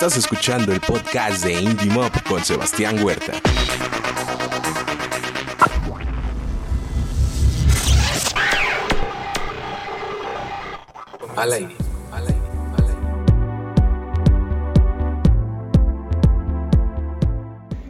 Estás 0.00 0.16
escuchando 0.16 0.72
el 0.72 0.80
podcast 0.80 1.42
de 1.42 1.54
Indie 1.60 1.90
Mob 1.90 2.12
con 2.28 2.44
Sebastián 2.44 3.02
Huerta. 3.02 3.32
Al 11.34 11.52
aire. 11.52 11.74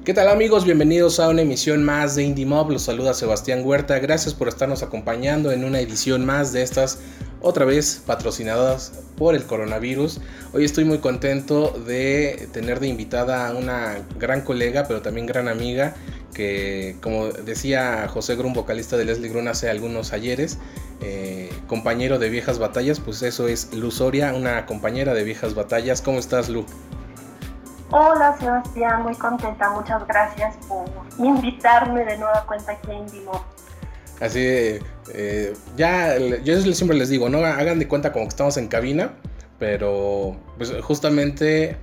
¿Qué 0.02 0.14
tal 0.14 0.28
amigos? 0.28 0.64
Bienvenidos 0.64 1.20
a 1.20 1.28
una 1.28 1.42
emisión 1.42 1.84
más 1.84 2.14
de 2.14 2.22
Indie 2.22 2.46
Mob. 2.46 2.70
Los 2.70 2.84
saluda 2.84 3.12
Sebastián 3.12 3.60
Huerta. 3.62 3.98
Gracias 3.98 4.32
por 4.32 4.48
estarnos 4.48 4.82
acompañando 4.82 5.52
en 5.52 5.62
una 5.62 5.80
edición 5.80 6.24
más 6.24 6.54
de 6.54 6.62
estas 6.62 7.00
otra 7.40 7.64
vez 7.64 8.02
patrocinadas 8.06 8.92
por 9.16 9.34
el 9.34 9.44
coronavirus. 9.44 10.20
Hoy 10.52 10.64
estoy 10.64 10.84
muy 10.84 10.98
contento 10.98 11.70
de 11.70 12.48
tener 12.52 12.80
de 12.80 12.88
invitada 12.88 13.48
a 13.48 13.54
una 13.54 13.98
gran 14.18 14.42
colega, 14.42 14.84
pero 14.88 15.02
también 15.02 15.26
gran 15.26 15.48
amiga, 15.48 15.94
que 16.34 16.96
como 17.02 17.26
decía 17.26 18.08
José 18.08 18.36
Grun, 18.36 18.52
vocalista 18.52 18.96
de 18.96 19.04
Leslie 19.04 19.28
Grun 19.28 19.48
hace 19.48 19.68
algunos 19.70 20.12
ayeres, 20.12 20.58
eh, 21.00 21.50
compañero 21.66 22.18
de 22.18 22.28
viejas 22.28 22.58
batallas, 22.58 23.00
pues 23.00 23.22
eso 23.22 23.48
es 23.48 23.72
Lu 23.74 23.90
Soria, 23.90 24.34
una 24.34 24.66
compañera 24.66 25.14
de 25.14 25.24
viejas 25.24 25.54
batallas. 25.54 26.02
¿Cómo 26.02 26.18
estás, 26.18 26.48
Lu? 26.48 26.64
Hola 27.90 28.36
Sebastián, 28.38 29.02
muy 29.02 29.14
contenta, 29.14 29.70
muchas 29.70 30.06
gracias 30.06 30.56
por 30.68 30.84
invitarme 31.18 32.04
de 32.04 32.18
nueva 32.18 32.44
cuenta 32.46 32.72
aquí 32.72 32.90
en 32.90 32.98
Indimo. 32.98 33.42
Así, 34.20 34.40
eh, 34.40 35.54
ya, 35.76 36.18
yo 36.18 36.60
siempre 36.74 36.96
les 36.96 37.08
digo, 37.08 37.28
no 37.28 37.44
hagan 37.44 37.78
de 37.78 37.86
cuenta 37.86 38.12
como 38.12 38.24
que 38.24 38.30
estamos 38.30 38.56
en 38.56 38.68
cabina, 38.68 39.14
pero 39.58 40.36
pues 40.56 40.72
justamente 40.82 41.76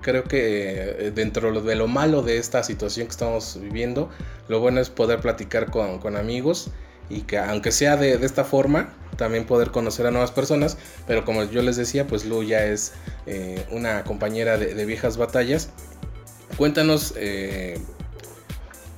creo 0.00 0.24
que 0.24 1.06
eh, 1.06 1.12
dentro 1.12 1.60
de 1.60 1.74
lo 1.74 1.88
malo 1.88 2.22
de 2.22 2.38
esta 2.38 2.62
situación 2.62 3.06
que 3.06 3.12
estamos 3.12 3.58
viviendo, 3.60 4.08
lo 4.48 4.60
bueno 4.60 4.80
es 4.80 4.90
poder 4.90 5.20
platicar 5.20 5.70
con, 5.70 6.16
amigos 6.16 6.70
y 7.08 7.22
que 7.22 7.38
aunque 7.38 7.72
sea 7.72 7.96
de, 7.96 8.12
esta 8.24 8.44
forma, 8.44 8.94
también 9.16 9.44
poder 9.44 9.70
conocer 9.72 10.06
a 10.06 10.10
nuevas 10.12 10.30
personas, 10.30 10.78
pero 11.08 11.24
como 11.24 11.42
yo 11.44 11.60
les 11.62 11.76
decía, 11.76 12.06
pues 12.06 12.24
Lu 12.24 12.44
ya 12.44 12.64
es 12.64 12.92
eh, 13.26 13.66
una 13.70 14.04
compañera 14.04 14.58
de, 14.58 14.84
viejas 14.84 15.16
batallas. 15.16 15.70
Cuéntanos 16.56 17.14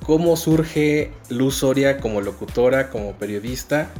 cómo 0.07 0.37
surge 0.37 1.11
Luz 1.27 1.55
Soria 1.55 1.97
como 1.97 2.21
locutora, 2.21 2.89
como 2.89 3.17
periodista 3.17 3.91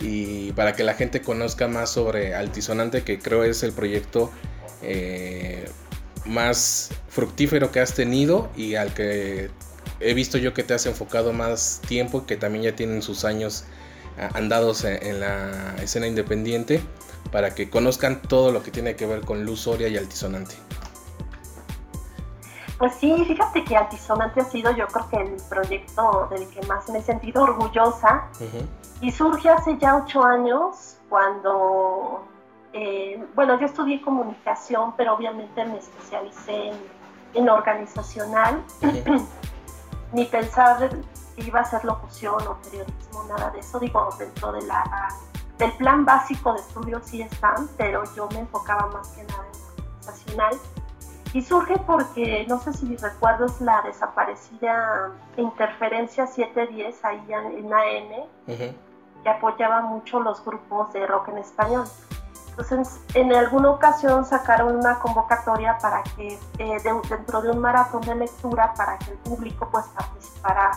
y 0.00 0.50
para 0.52 0.74
que 0.74 0.82
la 0.82 0.94
gente 0.94 1.22
conozca 1.22 1.68
más 1.68 1.90
sobre 1.90 2.34
Altisonante, 2.34 3.04
que 3.04 3.20
creo 3.20 3.44
es 3.44 3.62
el 3.62 3.72
proyecto 3.72 4.32
eh, 4.82 5.68
más 6.26 6.90
fructífero 7.08 7.70
que 7.70 7.78
has 7.78 7.94
tenido 7.94 8.50
y 8.56 8.74
al 8.74 8.92
que 8.92 9.50
he 10.00 10.14
visto 10.14 10.36
yo 10.36 10.52
que 10.52 10.64
te 10.64 10.74
has 10.74 10.84
enfocado 10.86 11.32
más 11.32 11.80
tiempo, 11.86 12.26
que 12.26 12.36
también 12.36 12.64
ya 12.64 12.74
tienen 12.74 13.00
sus 13.00 13.24
años 13.24 13.64
andados 14.34 14.84
en 14.84 15.20
la 15.20 15.76
escena 15.80 16.08
independiente, 16.08 16.80
para 17.30 17.54
que 17.54 17.70
conozcan 17.70 18.20
todo 18.20 18.50
lo 18.50 18.62
que 18.64 18.72
tiene 18.72 18.96
que 18.96 19.06
ver 19.06 19.20
con 19.20 19.44
Luz 19.44 19.60
Soria 19.60 19.86
y 19.88 19.96
Altisonante. 19.96 20.56
Pues 22.82 22.94
sí, 22.94 23.24
fíjate 23.24 23.62
que 23.62 23.76
Altisonante 23.76 24.40
ha 24.40 24.44
sido 24.44 24.72
yo 24.72 24.88
creo 24.88 25.08
que 25.08 25.16
el 25.18 25.36
proyecto 25.48 26.26
del 26.30 26.48
que 26.48 26.66
más 26.66 26.88
me 26.88 26.98
he 26.98 27.02
sentido 27.02 27.44
orgullosa. 27.44 28.24
Y 29.00 29.12
surge 29.12 29.50
hace 29.50 29.78
ya 29.78 29.94
ocho 29.94 30.24
años 30.24 30.96
cuando, 31.08 32.26
eh, 32.72 33.24
bueno, 33.36 33.56
yo 33.60 33.66
estudié 33.66 34.02
comunicación, 34.02 34.94
pero 34.96 35.14
obviamente 35.14 35.64
me 35.64 35.78
especialicé 35.78 36.72
en, 37.34 37.48
organizacional, 37.48 38.60
ni 40.12 40.24
pensar 40.24 40.90
que 41.36 41.42
iba 41.44 41.60
a 41.60 41.64
ser 41.64 41.84
locución 41.84 42.44
o 42.48 42.56
periodismo, 42.62 43.22
nada 43.28 43.50
de 43.50 43.60
eso, 43.60 43.78
digo, 43.78 44.08
dentro 44.18 44.50
de 44.50 44.62
la, 44.62 45.08
del 45.56 45.70
plan 45.74 46.04
básico 46.04 46.52
de 46.52 46.58
estudios 46.58 47.06
sí 47.06 47.22
están, 47.22 47.68
pero 47.76 48.02
yo 48.16 48.28
me 48.32 48.40
enfocaba 48.40 48.88
más 48.88 49.06
que 49.10 49.22
nada 49.22 49.44
en 49.44 49.84
organizacional 50.02 50.58
y 51.32 51.40
surge 51.42 51.78
porque, 51.86 52.44
no 52.48 52.60
sé 52.60 52.72
si 52.74 52.96
recuerdas 52.96 53.60
la 53.60 53.80
desaparecida 53.82 55.10
Interferencia 55.36 56.26
710 56.26 57.04
ahí 57.04 57.24
en 57.28 57.72
AM, 57.72 58.26
que 59.22 59.28
apoyaba 59.28 59.80
mucho 59.82 60.20
los 60.20 60.44
grupos 60.44 60.92
de 60.92 61.06
rock 61.06 61.28
en 61.28 61.38
español. 61.38 61.84
Entonces, 62.50 63.00
en 63.14 63.34
alguna 63.34 63.70
ocasión 63.70 64.26
sacaron 64.26 64.76
una 64.76 64.98
convocatoria 64.98 65.78
para 65.78 66.02
que, 66.02 66.38
eh, 66.58 66.76
dentro 67.08 67.40
de 67.40 67.50
un 67.50 67.58
maratón 67.60 68.02
de 68.02 68.14
lectura, 68.14 68.74
para 68.74 68.98
que 68.98 69.12
el 69.12 69.16
público 69.18 69.66
pues 69.72 69.86
participara 69.86 70.72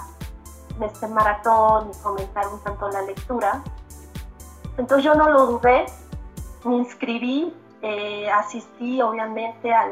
en 0.77 0.83
este 0.83 1.07
maratón 1.07 1.91
y 1.91 2.01
comentar 2.01 2.47
un 2.47 2.61
tanto 2.61 2.89
la 2.89 3.01
lectura. 3.01 3.61
Entonces 4.77 5.03
yo 5.03 5.16
no 5.16 5.29
lo 5.29 5.47
dudé, 5.47 5.85
me 6.63 6.77
inscribí 6.77 7.53
eh, 7.88 8.31
asistí 8.31 9.00
obviamente 9.00 9.72
a 9.72 9.85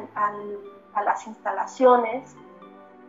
las 1.05 1.27
instalaciones, 1.27 2.35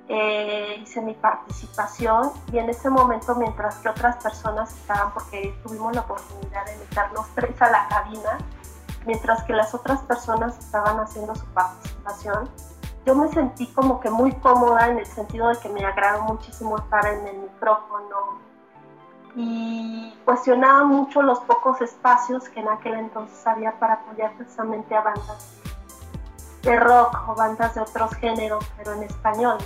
eh, 0.08 0.76
hice 0.82 1.00
mi 1.00 1.14
participación 1.14 2.32
y 2.52 2.58
en 2.58 2.68
ese 2.68 2.90
momento 2.90 3.34
mientras 3.34 3.76
que 3.76 3.88
otras 3.88 4.22
personas 4.22 4.76
estaban, 4.76 5.14
porque 5.14 5.58
tuvimos 5.62 5.94
la 5.94 6.02
oportunidad 6.02 6.66
de 6.66 6.76
meternos 6.76 7.26
tres 7.34 7.62
a 7.62 7.70
la 7.70 7.88
cabina, 7.88 8.36
mientras 9.06 9.42
que 9.44 9.54
las 9.54 9.74
otras 9.74 10.02
personas 10.02 10.58
estaban 10.58 11.00
haciendo 11.00 11.34
su 11.34 11.46
participación, 11.46 12.50
yo 13.06 13.14
me 13.14 13.28
sentí 13.28 13.66
como 13.68 14.00
que 14.00 14.10
muy 14.10 14.32
cómoda 14.32 14.88
en 14.88 14.98
el 14.98 15.06
sentido 15.06 15.48
de 15.48 15.58
que 15.60 15.70
me 15.70 15.82
agradó 15.82 16.24
muchísimo 16.24 16.76
estar 16.76 17.06
en 17.06 17.26
el 17.26 17.38
micrófono, 17.38 17.93
y 19.36 20.14
cuestionaba 20.24 20.84
mucho 20.84 21.22
los 21.22 21.40
pocos 21.40 21.80
espacios 21.80 22.48
que 22.48 22.60
en 22.60 22.68
aquel 22.68 22.94
entonces 22.94 23.46
había 23.46 23.72
para 23.78 23.94
apoyar 23.94 24.32
precisamente 24.34 24.94
a 24.94 25.00
bandas 25.00 25.54
de 26.62 26.80
rock 26.80 27.28
o 27.28 27.34
bandas 27.34 27.74
de 27.74 27.80
otros 27.82 28.14
géneros, 28.14 28.64
pero 28.76 28.94
en 28.94 29.02
español. 29.02 29.58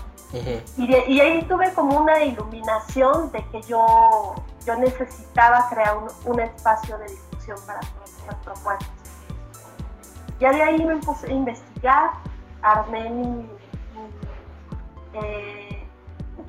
y, 0.77 1.21
ahí 1.21 1.43
tuve 1.49 1.73
como 1.73 1.99
una 1.99 2.23
iluminación 2.23 3.31
de 3.33 3.45
que 3.47 3.63
yo, 3.63 4.35
yo 4.67 4.77
necesitaba 4.77 5.69
crear 5.71 5.97
un, 6.25 6.41
espacio 6.41 6.99
de 6.99 7.07
discusión 7.07 7.59
para 7.67 7.81
todas 7.81 8.11
estas 8.11 8.35
propuestas. 8.37 8.89
Ya 10.41 10.51
de 10.53 10.63
ahí 10.63 10.85
me 10.85 10.97
puse 10.97 11.29
a 11.29 11.33
investigar, 11.33 12.11
armé 12.63 13.11
mi, 13.11 13.51
eh, 15.15 15.68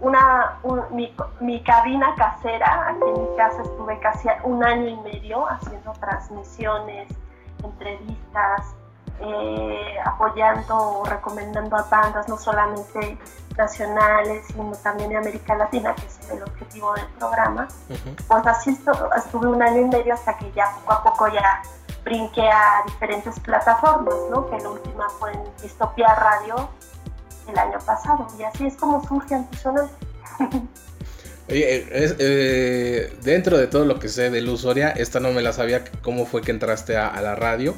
una, 0.02 0.60
mi, 0.92 1.64
cabina 1.64 2.16
casera. 2.16 2.90
Aquí 2.90 3.04
en 3.06 3.22
mi 3.22 3.38
casa 3.38 3.62
estuve 3.62 4.00
casi 4.00 4.28
un 4.44 4.64
año 4.64 4.88
y 4.88 4.98
medio 4.98 5.48
haciendo 5.50 5.92
transmisiones, 5.94 7.10
entrevistas, 7.64 8.76
eh, 9.22 9.98
apoyando 10.06 11.04
recomendando 11.06 11.76
a 11.76 11.84
bandas, 11.84 12.30
no 12.30 12.38
solamente 12.38 13.18
nacionales, 13.58 14.46
sino 14.48 14.72
también 14.84 15.10
de 15.10 15.18
América 15.18 15.56
Latina, 15.56 15.94
que 15.96 16.06
es 16.06 16.32
el 16.32 16.42
objetivo 16.44 16.94
del 16.94 17.08
programa. 17.20 17.68
Pues 18.28 18.48
así 18.48 18.80
estuve 19.18 19.48
un 19.48 19.62
año 19.62 19.82
y 19.82 19.86
medio 19.86 20.14
hasta 20.14 20.38
que 20.38 20.50
ya 20.54 20.74
poco 20.76 20.94
a 20.94 21.04
poco 21.04 21.28
ya 21.28 21.62
brinqué 22.06 22.50
a 22.50 22.84
diferentes 22.86 23.38
plataformas, 23.42 24.16
¿no? 24.32 24.50
que 24.50 24.58
la 24.60 24.70
última 24.70 25.10
fue 25.10 25.34
en 25.34 25.44
Distopia 25.62 26.16
Radio 26.16 26.70
el 27.52 27.58
año 27.58 27.80
pasado. 27.86 28.28
Y 28.38 28.44
así 28.44 28.66
es 28.66 28.76
como 28.76 29.06
surge 29.08 29.36
Antisonante. 29.36 29.94
Oye, 31.50 31.88
eh, 31.92 33.12
dentro 33.24 33.58
de 33.58 33.66
todo 33.66 33.84
lo 33.84 33.98
que 33.98 34.08
sé 34.08 34.30
de 34.30 34.40
Luz 34.42 34.62
Soria, 34.62 34.90
esta 34.92 35.20
no 35.20 35.32
me 35.32 35.42
la 35.42 35.52
sabía, 35.52 35.84
cómo 36.04 36.28
fue 36.28 36.42
que 36.42 36.52
entraste 36.52 36.96
a, 36.96 37.20
la 37.22 37.36
radio 37.36 37.76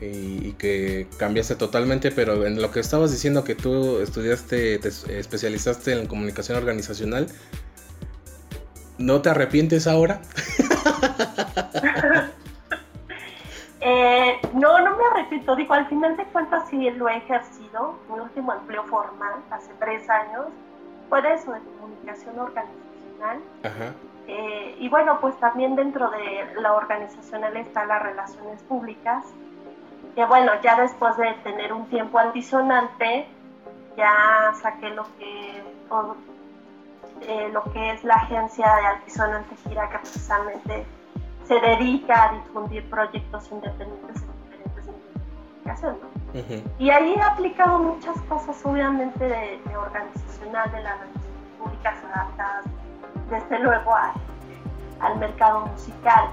y, 0.00 0.52
que 0.54 1.06
cambiaste 1.16 1.54
totalmente, 1.54 2.10
pero 2.10 2.44
en 2.44 2.60
lo 2.60 2.72
que 2.72 2.80
estabas 2.80 3.12
diciendo 3.12 3.44
que 3.44 3.54
tú 3.54 4.00
estudiaste, 4.00 4.80
te 4.80 4.88
especializaste 5.16 5.92
en 5.92 6.06
comunicación 6.08 6.58
organizacional, 6.58 7.28
¿no 8.98 9.22
te 9.22 9.30
arrepientes 9.30 9.86
ahora? 9.86 10.20
arrepiento. 15.28 15.56
Digo, 15.56 15.74
al 15.74 15.86
final 15.86 16.16
de 16.16 16.24
cuentas 16.24 16.68
sí 16.68 16.90
lo 16.90 17.08
he 17.08 17.16
ejercido. 17.18 17.94
Mi 18.08 18.18
último 18.18 18.52
empleo 18.52 18.84
formal, 18.84 19.34
hace 19.50 19.72
tres 19.78 20.08
años, 20.08 20.46
fue 21.08 21.22
de 21.22 21.34
eso, 21.34 21.52
de 21.52 21.60
comunicación 21.60 22.38
organizacional. 22.38 23.38
Eh, 24.26 24.76
y 24.78 24.88
bueno, 24.88 25.18
pues 25.20 25.38
también 25.40 25.74
dentro 25.74 26.10
de 26.10 26.54
la 26.60 26.74
organizacional 26.74 27.56
está 27.56 27.84
las 27.86 28.02
relaciones 28.02 28.62
públicas. 28.62 29.24
Que 30.14 30.24
bueno, 30.24 30.52
ya 30.62 30.80
después 30.80 31.16
de 31.16 31.32
tener 31.44 31.72
un 31.72 31.86
tiempo 31.86 32.18
altisonante, 32.18 33.26
ya 33.96 34.52
saqué 34.60 34.90
lo 34.90 35.04
que, 35.18 35.62
eh, 37.22 37.50
lo 37.52 37.62
que 37.72 37.92
es 37.92 38.04
la 38.04 38.14
agencia 38.14 38.66
de 38.76 38.86
altisonante 38.86 39.56
gira, 39.56 39.88
que 39.90 39.98
precisamente 39.98 40.84
se 41.44 41.60
dedica 41.60 42.24
a 42.24 42.32
difundir 42.34 42.88
proyectos 42.90 43.50
independientes 43.50 44.27
Y 46.78 46.90
ahí 46.90 47.14
he 47.14 47.22
aplicado 47.22 47.78
muchas 47.78 48.20
cosas, 48.22 48.56
obviamente, 48.64 49.24
de, 49.24 49.76
organizacional, 49.76 50.70
de 50.72 50.82
las 50.82 50.96
públicas 51.58 51.94
adaptadas, 52.12 52.64
desde 53.30 53.58
luego 53.60 53.94
al 55.00 55.18
mercado 55.18 55.66
musical. 55.66 56.28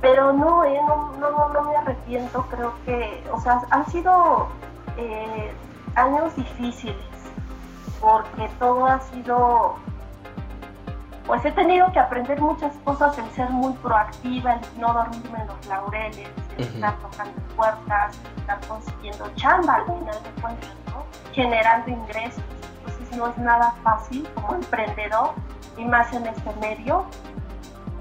Pero 0.00 0.32
no, 0.32 0.64
eh, 0.64 0.80
no, 0.86 1.12
no, 1.18 1.48
no, 1.50 1.62
me 1.62 1.76
arrepiento, 1.76 2.42
creo 2.50 2.72
que, 2.86 3.22
o 3.32 3.40
sea, 3.40 3.60
han 3.70 3.86
sido 3.86 4.48
eh, 4.96 5.52
años 5.94 6.34
difíciles, 6.36 6.96
porque 8.00 8.48
todo 8.58 8.86
ha 8.86 8.98
sido 9.00 9.76
pues 11.30 11.44
he 11.44 11.52
tenido 11.52 11.92
que 11.92 12.00
aprender 12.00 12.40
muchas 12.40 12.74
cosas, 12.82 13.16
el 13.16 13.30
ser 13.30 13.50
muy 13.50 13.72
proactiva, 13.74 14.54
el 14.54 14.80
no 14.80 14.92
dormirme 14.92 15.38
en 15.38 15.46
los 15.46 15.66
laureles, 15.66 16.28
el 16.62 16.74
estar 16.74 16.96
tocando 16.98 17.40
puertas, 17.56 18.18
estar 18.36 18.60
consiguiendo 18.66 19.30
chamba 19.36 19.76
al 19.76 19.84
final 19.84 20.22
de 20.22 20.42
cuentas, 20.42 20.70
¿no? 20.86 21.04
generando 21.32 21.90
ingresos. 21.90 22.42
Entonces 22.86 23.16
no 23.16 23.28
es 23.28 23.38
nada 23.38 23.74
fácil 23.82 24.28
como 24.34 24.54
emprendedor 24.54 25.32
y 25.76 25.84
más 25.84 26.12
en 26.12 26.26
este 26.26 26.52
medio, 26.60 27.04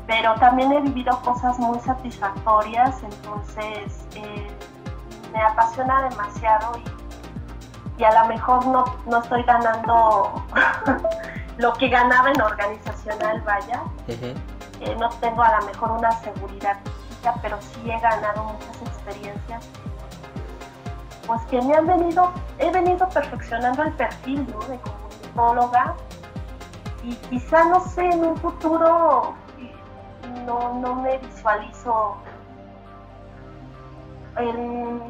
pero 0.08 0.34
también 0.36 0.72
he 0.72 0.82
vivido 0.82 1.20
cosas 1.22 1.58
muy 1.60 1.80
satisfactorias, 1.80 3.02
entonces 3.04 4.06
eh, 4.16 4.48
me 5.32 5.42
apasiona 5.42 6.10
demasiado 6.10 6.78
y, 7.98 8.02
y 8.02 8.04
a 8.04 8.24
lo 8.24 8.28
mejor 8.28 8.66
no, 8.66 8.86
no 9.06 9.20
estoy 9.20 9.44
ganando 9.44 10.44
lo 11.58 11.74
que 11.74 11.90
ganaba 11.90 12.32
en 12.32 12.42
organizacional, 12.42 13.42
vaya. 13.42 13.84
Eh, 14.08 14.96
no 14.98 15.10
tengo 15.10 15.44
a 15.44 15.60
lo 15.60 15.66
mejor 15.68 15.92
una 15.92 16.12
seguridad 16.22 16.78
pero 17.42 17.62
sí 17.62 17.90
he 17.90 18.00
ganado 18.00 18.44
muchas 18.44 18.82
experiencias. 18.82 19.68
Pues 21.28 21.42
que 21.44 21.62
me 21.62 21.76
han 21.76 21.86
venido, 21.86 22.32
he 22.58 22.72
venido 22.72 23.08
perfeccionando 23.10 23.84
el 23.84 23.94
perfil 23.94 24.48
¿no? 24.52 24.60
de 24.66 24.80
comunicóloga 24.80 25.96
y 27.04 27.16
quizá, 27.16 27.66
no 27.66 27.82
sé, 27.82 28.06
en 28.06 28.26
un 28.26 28.38
futuro 28.38 29.34
no, 30.46 30.74
no 30.80 30.96
me 30.96 31.18
visualizo 31.20 32.18
en 34.38 35.02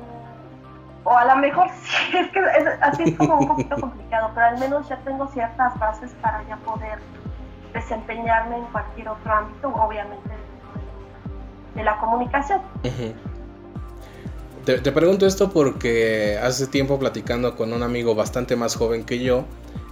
o 1.06 1.18
a 1.18 1.26
lo 1.26 1.36
mejor 1.38 1.70
sí, 1.84 2.18
es 2.18 2.30
que 2.32 2.40
así 2.82 3.04
es 3.04 3.18
como 3.18 3.38
un 3.38 3.48
poquito 3.48 3.76
complicado, 3.80 4.32
pero 4.36 4.48
al 4.48 4.60
menos 4.60 4.88
ya 4.90 4.98
tengo 4.98 5.28
ciertas 5.28 5.78
bases 5.80 6.14
para 6.22 6.44
ya 6.44 6.58
poder 6.58 7.00
desempeñarme 7.74 8.58
en 8.58 8.66
cualquier 8.66 9.10
otro 9.10 9.34
ámbito, 9.34 9.70
obviamente 9.70 10.39
de 11.80 11.86
la 11.86 11.98
comunicación. 11.98 12.62
te, 14.66 14.92
pregunto 14.92 15.26
esto 15.26 15.50
porque 15.50 16.38
hace 16.42 16.68
tiempo 16.68 17.00
platicando 17.00 17.56
con 17.56 17.74
un 17.74 17.84
amigo 17.84 18.14
bastante 18.16 18.56
más 18.56 18.76
joven 18.76 19.04
que 19.06 19.20
yo, 19.20 19.46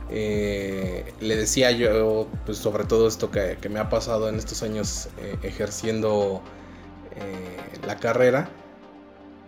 eh, 0.10 1.14
le 1.20 1.36
decía 1.36 1.72
yo 1.72 2.28
pues, 2.46 2.58
sobre 2.58 2.86
todo 2.86 3.08
esto 3.08 3.32
que, 3.32 3.58
me 3.70 3.80
ha 3.80 3.90
pasado 3.90 4.30
en 4.30 4.36
estos 4.36 4.64
años 4.64 5.10
eh, 5.18 5.38
ejerciendo 5.44 6.42
eh, 7.16 7.86
la 7.86 7.98
carrera 7.98 8.50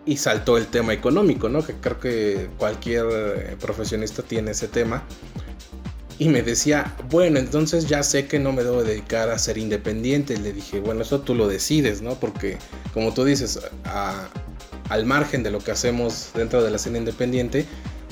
y 0.06 0.18
saltó 0.18 0.57
el 0.57 0.68
tema 0.68 0.94
económico, 0.94 1.50
¿no? 1.50 1.63
Que 1.63 1.74
creo 1.74 2.00
que 2.00 2.50
cualquier 2.57 3.57
profesionista 3.59 4.24
tiene 4.24 4.51
ese 4.51 4.68
tema. 4.68 5.03
Y 6.19 6.27
me 6.27 6.42
decía, 6.42 6.95
bueno, 7.10 7.39
entonces 7.39 7.88
ya 7.88 8.04
sé 8.04 8.27
que 8.27 8.39
no 8.39 8.51
me 8.51 8.63
debo 8.63 8.83
dedicar 8.83 9.30
a 9.30 9.39
ser 9.39 9.57
independiente. 9.57 10.38
Le 10.38 10.51
dije, 10.51 10.81
bueno, 10.81 11.01
eso 11.01 11.21
tú 11.21 11.33
lo 11.33 11.48
decides, 11.48 12.01
¿no? 12.01 12.16
Porque 12.16 12.57
como 12.94 13.13
tú 13.13 13.24
dices, 13.24 13.60
al 14.89 15.06
margen 15.06 15.44
de 15.44 15.50
lo 15.50 15.60
que 15.60 15.71
hacemos 15.71 16.31
dentro 16.36 16.62
de 16.62 16.69
la 16.71 16.75
escena 16.75 16.98
independiente, 16.98 17.66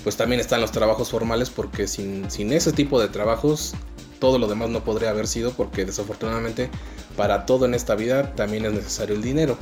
pues 0.03 0.15
también 0.15 0.39
están 0.39 0.61
los 0.61 0.71
trabajos 0.71 1.11
formales 1.11 1.49
porque 1.49 1.85
sin, 1.85 2.31
sin 2.31 2.53
ese 2.53 2.71
tipo 2.71 2.99
de 3.01 3.09
trabajos 3.09 3.73
todo 4.19 4.39
lo 4.39 4.47
demás 4.47 4.69
no 4.69 4.83
podría 4.83 5.09
haber 5.09 5.27
sido 5.27 5.51
porque 5.51 5.85
desafortunadamente 5.85 6.69
para 7.15 7.45
todo 7.45 7.65
en 7.65 7.73
esta 7.73 7.95
vida 7.95 8.33
también 8.35 8.65
es 8.65 8.73
necesario 8.73 9.15
el 9.15 9.21
dinero. 9.21 9.57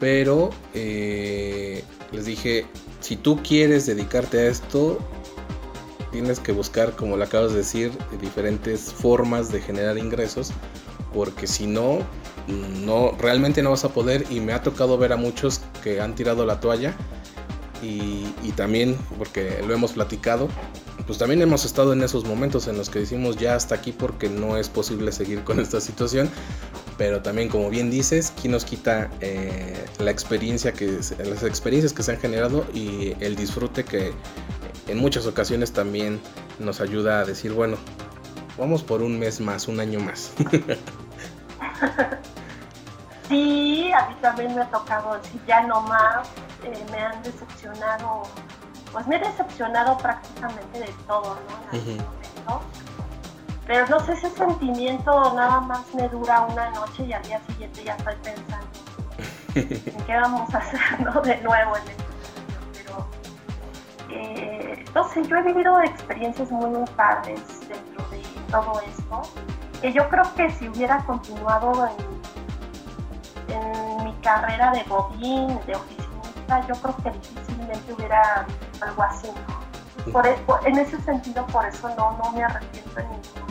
Pero 0.00 0.50
eh, 0.74 1.84
les 2.12 2.24
dije, 2.24 2.66
si 3.00 3.16
tú 3.16 3.42
quieres 3.42 3.86
dedicarte 3.86 4.38
a 4.38 4.46
esto, 4.46 4.98
tienes 6.14 6.38
que 6.38 6.52
buscar, 6.52 6.92
como 6.94 7.16
le 7.16 7.24
acabas 7.24 7.50
de 7.50 7.58
decir, 7.58 7.90
diferentes 8.20 8.92
formas 8.92 9.50
de 9.50 9.60
generar 9.60 9.98
ingresos, 9.98 10.52
porque 11.12 11.48
si 11.48 11.66
no, 11.66 11.98
no 12.46 13.16
realmente 13.18 13.64
no 13.64 13.70
vas 13.70 13.84
a 13.84 13.88
poder. 13.88 14.24
Y 14.30 14.38
me 14.38 14.52
ha 14.52 14.62
tocado 14.62 14.96
ver 14.96 15.12
a 15.12 15.16
muchos 15.16 15.60
que 15.82 16.00
han 16.00 16.14
tirado 16.14 16.46
la 16.46 16.60
toalla. 16.60 16.94
Y, 17.82 18.32
y 18.44 18.52
también, 18.54 18.96
porque 19.18 19.60
lo 19.66 19.74
hemos 19.74 19.94
platicado, 19.94 20.48
pues 21.04 21.18
también 21.18 21.42
hemos 21.42 21.64
estado 21.64 21.92
en 21.92 22.04
esos 22.04 22.24
momentos 22.24 22.68
en 22.68 22.76
los 22.76 22.90
que 22.90 23.00
decimos 23.00 23.36
ya 23.36 23.56
hasta 23.56 23.74
aquí 23.74 23.90
porque 23.90 24.28
no 24.28 24.56
es 24.56 24.68
posible 24.68 25.10
seguir 25.10 25.42
con 25.42 25.58
esta 25.58 25.80
situación 25.80 26.30
pero 26.96 27.22
también 27.22 27.48
como 27.48 27.70
bien 27.70 27.90
dices, 27.90 28.32
¿quién 28.40 28.52
nos 28.52 28.64
quita 28.64 29.10
eh, 29.20 29.84
la 29.98 30.10
experiencia 30.10 30.72
que, 30.72 30.86
las 31.24 31.42
experiencias 31.42 31.92
que 31.92 32.02
se 32.02 32.12
han 32.12 32.20
generado 32.20 32.64
y 32.72 33.14
el 33.20 33.36
disfrute 33.36 33.84
que 33.84 34.12
en 34.88 34.98
muchas 34.98 35.26
ocasiones 35.26 35.72
también 35.72 36.20
nos 36.58 36.80
ayuda 36.80 37.20
a 37.20 37.24
decir, 37.24 37.52
bueno, 37.52 37.76
vamos 38.58 38.82
por 38.82 39.02
un 39.02 39.18
mes 39.18 39.40
más, 39.40 39.68
un 39.68 39.80
año 39.80 40.00
más. 40.00 40.32
sí, 43.28 43.92
a 43.92 44.08
mí 44.08 44.16
también 44.20 44.54
me 44.54 44.62
ha 44.62 44.70
tocado 44.70 45.18
decir 45.18 45.40
ya 45.46 45.62
no 45.62 45.80
más, 45.82 46.28
eh, 46.64 46.84
me 46.90 46.98
han 46.98 47.22
decepcionado, 47.22 48.22
pues 48.92 49.06
me 49.06 49.16
he 49.16 49.18
decepcionado 49.18 49.96
prácticamente 49.98 50.80
de 50.80 50.94
todo, 51.06 51.38
¿no? 52.46 52.60
Pero 53.66 53.86
no 53.88 53.98
sé, 54.00 54.12
ese 54.12 54.30
sentimiento 54.30 55.34
nada 55.34 55.60
más 55.60 55.82
me 55.94 56.08
dura 56.08 56.42
una 56.42 56.70
noche 56.70 57.06
y 57.06 57.12
al 57.12 57.22
día 57.22 57.40
siguiente 57.46 57.82
ya 57.82 57.96
estoy 57.96 58.14
pensando 58.22 58.68
en 59.54 60.04
qué 60.06 60.14
vamos 60.14 60.54
a 60.54 60.58
hacer 60.58 60.80
de 61.24 61.40
nuevo 61.42 61.76
en 61.76 61.88
esto. 61.88 62.04
Pero, 62.74 63.08
eh, 64.10 64.73
no 64.94 65.08
sé, 65.08 65.24
yo 65.24 65.36
he 65.36 65.42
vivido 65.42 65.80
experiencias 65.82 66.50
muy, 66.50 66.84
padres 66.96 67.40
dentro 67.68 68.08
de 68.10 68.22
todo 68.50 68.80
esto, 68.80 69.22
que 69.80 69.92
yo 69.92 70.08
creo 70.08 70.24
que 70.34 70.50
si 70.50 70.68
hubiera 70.68 71.04
continuado 71.04 71.88
en, 73.48 73.54
en 73.54 74.04
mi 74.04 74.12
carrera 74.22 74.70
de 74.72 74.82
bobín, 74.84 75.58
de 75.66 75.74
oficinista, 75.74 76.66
yo 76.68 76.74
creo 76.76 76.96
que 76.98 77.10
difícilmente 77.10 77.92
hubiera 77.92 78.46
algo 78.80 79.02
así. 79.02 79.28
Por, 80.12 80.26
e, 80.26 80.36
en 80.66 80.78
ese 80.78 81.00
sentido, 81.02 81.46
por 81.46 81.64
eso 81.64 81.88
no, 81.96 82.18
no 82.22 82.32
me 82.32 82.44
arrepiento 82.44 83.00
en 83.00 83.06
ningún 83.08 83.44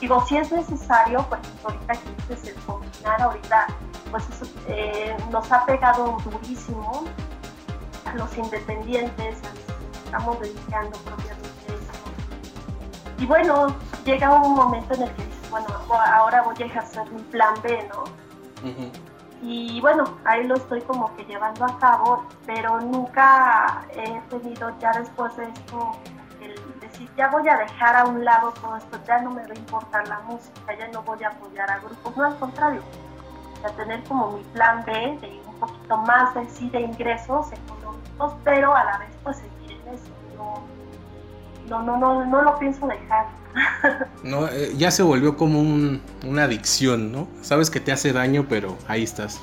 Digo, 0.00 0.22
si 0.26 0.36
es 0.36 0.52
necesario, 0.52 1.24
pues 1.28 1.40
ahorita 1.64 1.94
que 1.94 2.34
dices 2.34 2.54
el 2.54 2.62
combinar, 2.64 3.22
ahorita 3.22 3.66
pues 4.10 4.28
eso, 4.28 4.44
eh, 4.68 5.16
nos 5.30 5.50
ha 5.50 5.64
pegado 5.64 6.18
durísimo 6.24 7.04
a 8.04 8.14
los 8.14 8.36
independientes, 8.36 9.38
estamos 10.04 10.40
dedicando 10.40 10.98
propiamente 10.98 11.66
eso. 11.66 11.92
Y 13.18 13.26
bueno, 13.26 13.74
llega 14.04 14.30
un 14.30 14.54
momento 14.54 14.94
en 14.94 15.02
el 15.02 15.10
que 15.14 15.24
dices, 15.24 15.50
bueno, 15.50 15.66
ahora 15.88 16.42
voy 16.42 16.56
a 16.60 16.66
ejercer 16.66 17.10
mi 17.10 17.22
plan 17.22 17.54
B, 17.62 17.88
¿no? 17.92 18.04
Y 19.42 19.80
bueno, 19.80 20.04
ahí 20.24 20.44
lo 20.44 20.54
estoy 20.54 20.80
como 20.82 21.14
que 21.16 21.24
llevando 21.24 21.66
a 21.66 21.78
cabo, 21.78 22.24
pero 22.46 22.80
nunca 22.80 23.84
he 23.92 24.20
tenido 24.30 24.72
ya 24.78 24.92
después 24.92 25.36
de 25.36 25.44
esto 25.44 25.98
ya 27.16 27.28
voy 27.28 27.48
a 27.48 27.56
dejar 27.56 27.96
a 27.96 28.04
un 28.04 28.24
lado 28.24 28.52
todo 28.52 28.76
esto, 28.76 28.98
ya 29.06 29.20
no 29.20 29.30
me 29.30 29.42
va 29.42 29.52
a 29.52 29.58
importar 29.58 30.08
la 30.08 30.20
música, 30.20 30.74
ya 30.78 30.88
no 30.88 31.02
voy 31.02 31.22
a 31.22 31.28
apoyar 31.28 31.70
a 31.70 31.78
grupos, 31.78 32.16
no 32.16 32.24
al 32.24 32.38
contrario, 32.38 32.82
a 33.64 33.68
tener 33.70 34.02
como 34.04 34.32
mi 34.32 34.42
plan 34.52 34.84
B 34.84 34.92
de 35.20 35.40
un 35.46 35.54
poquito 35.58 35.96
más 35.98 36.34
de 36.34 36.48
sí 36.48 36.68
de 36.70 36.80
ingresos 36.80 37.52
económicos, 37.52 38.34
pero 38.44 38.74
a 38.74 38.84
la 38.84 38.98
vez 38.98 39.10
pues 39.22 39.36
seguir 39.38 39.63
no, 41.68 41.82
no, 41.82 41.96
no, 41.96 42.24
no, 42.24 42.42
lo 42.42 42.58
pienso 42.58 42.86
dejar. 42.86 43.26
no, 44.22 44.48
eh, 44.48 44.72
ya 44.76 44.90
se 44.90 45.02
volvió 45.02 45.36
como 45.36 45.60
una 45.60 46.44
adicción, 46.44 47.12
¿no? 47.12 47.28
Sabes 47.42 47.70
que 47.70 47.80
te 47.80 47.92
hace 47.92 48.12
daño, 48.12 48.46
pero 48.48 48.76
ahí 48.88 49.02
estás. 49.02 49.40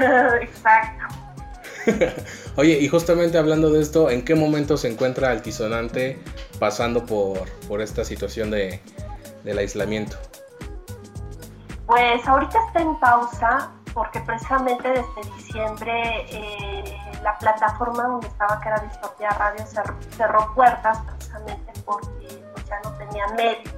Exacto. 0.40 1.06
Oye, 2.56 2.78
y 2.80 2.88
justamente 2.88 3.38
hablando 3.38 3.70
de 3.70 3.80
esto, 3.80 4.10
¿en 4.10 4.24
qué 4.24 4.34
momento 4.34 4.76
se 4.76 4.90
encuentra 4.90 5.30
Altisonante 5.30 6.18
pasando 6.58 7.04
por, 7.06 7.48
por 7.68 7.80
esta 7.80 8.04
situación 8.04 8.50
de, 8.50 8.80
del 9.44 9.58
aislamiento? 9.58 10.16
Pues 11.86 12.26
ahorita 12.26 12.58
está 12.66 12.82
en 12.82 12.98
pausa 12.98 13.70
porque 13.94 14.20
precisamente 14.20 14.88
desde 14.88 15.34
diciembre 15.36 16.26
eh, 16.28 16.65
la 17.26 17.36
plataforma 17.38 18.04
donde 18.04 18.28
estaba, 18.28 18.60
que 18.60 18.68
era 18.68 18.78
Distopia 18.78 19.30
Radio, 19.30 19.66
cerró, 19.66 20.54
puertas 20.54 20.98
precisamente 21.00 21.72
porque 21.84 22.44
pues, 22.54 22.66
ya 22.66 22.80
no 22.84 22.92
tenía 22.92 23.26
medios 23.36 23.74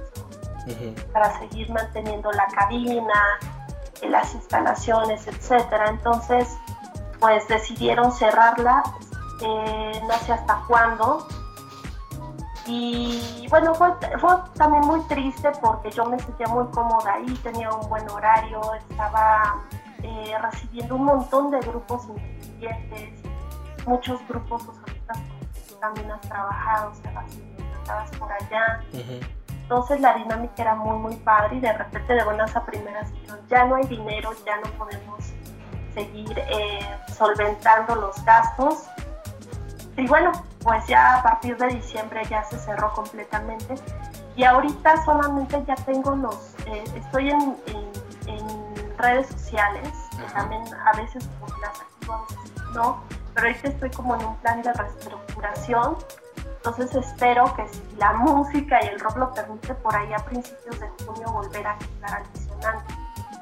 para 1.11 1.35
seguir 1.39 1.67
manteniendo 1.71 2.31
la 2.31 2.45
cabina, 2.45 3.39
las 4.07 4.35
instalaciones, 4.35 5.25
etcétera. 5.27 5.89
Entonces, 5.89 6.47
pues 7.19 7.47
decidieron 7.47 8.11
cerrarla 8.11 8.83
eh, 9.41 10.01
no 10.07 10.13
sé 10.19 10.33
hasta 10.33 10.63
cuándo. 10.67 11.27
Y 12.67 13.47
bueno, 13.49 13.73
fue, 13.73 13.89
también 14.55 14.85
muy 14.85 15.01
triste 15.07 15.51
porque 15.59 15.89
yo 15.89 16.05
me 16.05 16.19
sentía 16.19 16.47
muy 16.47 16.67
cómoda 16.67 17.13
ahí, 17.13 17.33
tenía 17.41 17.71
un 17.71 17.89
buen 17.89 18.07
horario, 18.11 18.61
estaba 18.75 19.55
eh, 20.03 20.35
recibiendo 20.39 20.95
un 20.95 21.05
montón 21.05 21.49
de 21.49 21.59
grupos 21.61 22.05
independientes, 22.05 23.18
muchos 23.85 24.25
grupos 24.27 24.67
o 24.67 24.73
que 24.85 24.99
también 25.79 26.11
has 26.11 26.21
trabajado, 26.21 26.91
estabas 26.91 28.11
por 28.17 28.31
allá. 28.31 28.81
Entonces 29.63 30.01
la 30.01 30.15
dinámica 30.15 30.61
era 30.61 30.75
muy, 30.75 30.97
muy 30.97 31.15
padre 31.17 31.57
y 31.57 31.59
de 31.59 31.71
repente 31.73 32.13
de 32.13 32.23
buenas 32.23 32.55
a 32.55 32.65
primeras 32.65 33.11
ya 33.49 33.65
no 33.65 33.75
hay 33.75 33.85
dinero, 33.85 34.31
ya 34.45 34.57
no 34.57 34.71
podemos 34.77 35.33
seguir 35.93 36.37
eh, 36.37 36.79
solventando 37.15 37.95
los 37.95 38.23
gastos. 38.23 38.85
Y 39.97 40.07
bueno, 40.07 40.31
pues 40.63 40.85
ya 40.87 41.17
a 41.17 41.23
partir 41.23 41.57
de 41.57 41.67
diciembre 41.67 42.23
ya 42.29 42.43
se 42.45 42.57
cerró 42.57 42.93
completamente. 42.93 43.75
Y 44.35 44.43
ahorita 44.43 45.03
solamente 45.03 45.61
ya 45.67 45.75
tengo 45.75 46.15
los, 46.15 46.55
eh, 46.65 46.83
estoy 46.95 47.29
en, 47.29 47.57
redes 48.97 49.27
sociales, 49.27 49.93
también 50.33 50.61
a 50.85 50.91
veces 50.97 51.25
las 51.61 51.79
activo, 51.79 52.13
a 52.13 52.21
veces 52.23 52.51
no, 52.75 53.01
pero 53.33 53.47
ahorita 53.47 53.69
estoy 53.69 53.89
como 53.91 54.15
en 54.15 54.25
un 54.25 54.35
plan 54.37 54.61
de 54.61 54.73
reestructuración. 54.73 55.97
Entonces 56.57 56.93
espero 56.95 57.53
que 57.55 57.67
si 57.67 57.95
la 57.97 58.13
música 58.13 58.79
y 58.83 58.87
el 58.87 58.99
rock 58.99 59.17
lo 59.17 59.33
permite, 59.33 59.73
por 59.75 59.95
ahí 59.95 60.11
a 60.13 60.19
principios 60.19 60.79
de 60.79 60.87
junio 61.05 61.31
volver 61.31 61.67
a 61.67 61.77
quitar 61.77 62.15
al 62.15 62.23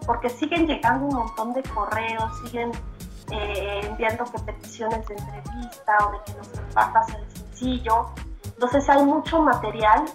porque 0.07 0.29
siguen 0.29 0.65
llegando 0.65 1.05
un 1.05 1.15
montón 1.15 1.53
de 1.53 1.61
correos, 1.63 2.31
siguen 2.41 2.71
eh, 3.29 3.81
enviando 3.83 4.23
que 4.23 4.39
peticiones 4.39 5.05
de 5.05 5.15
entrevista 5.15 5.97
o 6.07 6.11
de 6.13 6.17
que 6.25 6.33
nos 6.37 6.47
compartas 6.47 7.09
el 7.13 7.37
sencillo. 7.37 8.07
Entonces 8.45 8.89
hay 8.89 9.03
mucho 9.03 9.41
material 9.41 10.05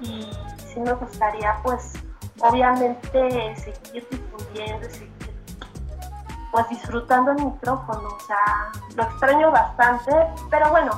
y 0.00 0.30
sí 0.56 0.80
me 0.80 0.92
gustaría 0.92 1.56
pues 1.64 1.94
obviamente 2.38 3.56
seguir 3.56 4.06
difundiendo 4.08 4.86
y 4.86 4.90
seguir 4.90 5.29
pues 6.50 6.68
disfrutando 6.68 7.32
el 7.32 7.44
micrófono. 7.44 8.08
O 8.08 8.20
sea, 8.20 8.72
lo 8.94 9.02
extraño 9.04 9.50
bastante, 9.50 10.12
pero 10.50 10.70
bueno, 10.70 10.92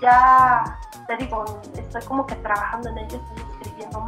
ya 0.00 0.78
te 1.06 1.16
digo, 1.16 1.44
estoy 1.74 2.02
como 2.02 2.26
que 2.26 2.36
trabajando 2.36 2.90
en 2.90 2.98
ello, 2.98 3.20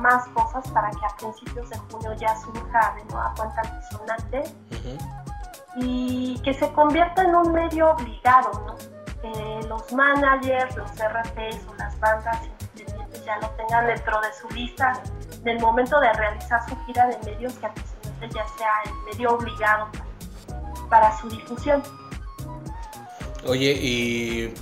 más 0.00 0.26
cosas 0.28 0.66
para 0.70 0.90
que 0.90 1.04
a 1.04 1.16
principios 1.16 1.68
de 1.70 1.78
junio 1.90 2.12
ya 2.14 2.34
surja 2.37 2.94
de 2.96 3.04
nueva 3.04 3.32
cuenta 3.37 3.62
el 3.62 3.70
y 5.76 6.40
que 6.42 6.52
se 6.52 6.72
convierta 6.72 7.22
en 7.22 7.34
un 7.34 7.52
medio 7.52 7.90
obligado, 7.90 8.50
¿no? 8.66 8.75
Que 9.22 9.60
los 9.68 9.92
managers, 9.92 10.75
los 10.76 10.90
RPs 10.90 11.64
o 11.68 11.75
las 11.76 11.99
bandas 12.00 12.40
independientes 12.75 13.25
ya 13.25 13.38
lo 13.38 13.49
tengan 13.50 13.87
dentro 13.87 14.20
de 14.20 14.32
su 14.32 14.49
lista 14.49 15.00
del 15.42 15.60
momento 15.60 16.00
de 16.00 16.12
realizar 16.12 16.68
su 16.68 16.76
gira 16.87 17.06
de 17.06 17.18
medios 17.30 17.54
que 17.54 17.66
a 17.66 17.72
ya 18.20 18.46
sea 18.49 18.70
el 18.84 18.92
medio 19.04 19.34
obligado 19.34 19.88
para 19.92 20.09
su 21.20 21.28
difusión. 21.28 21.82
Oye, 23.47 23.73
y 23.73 24.54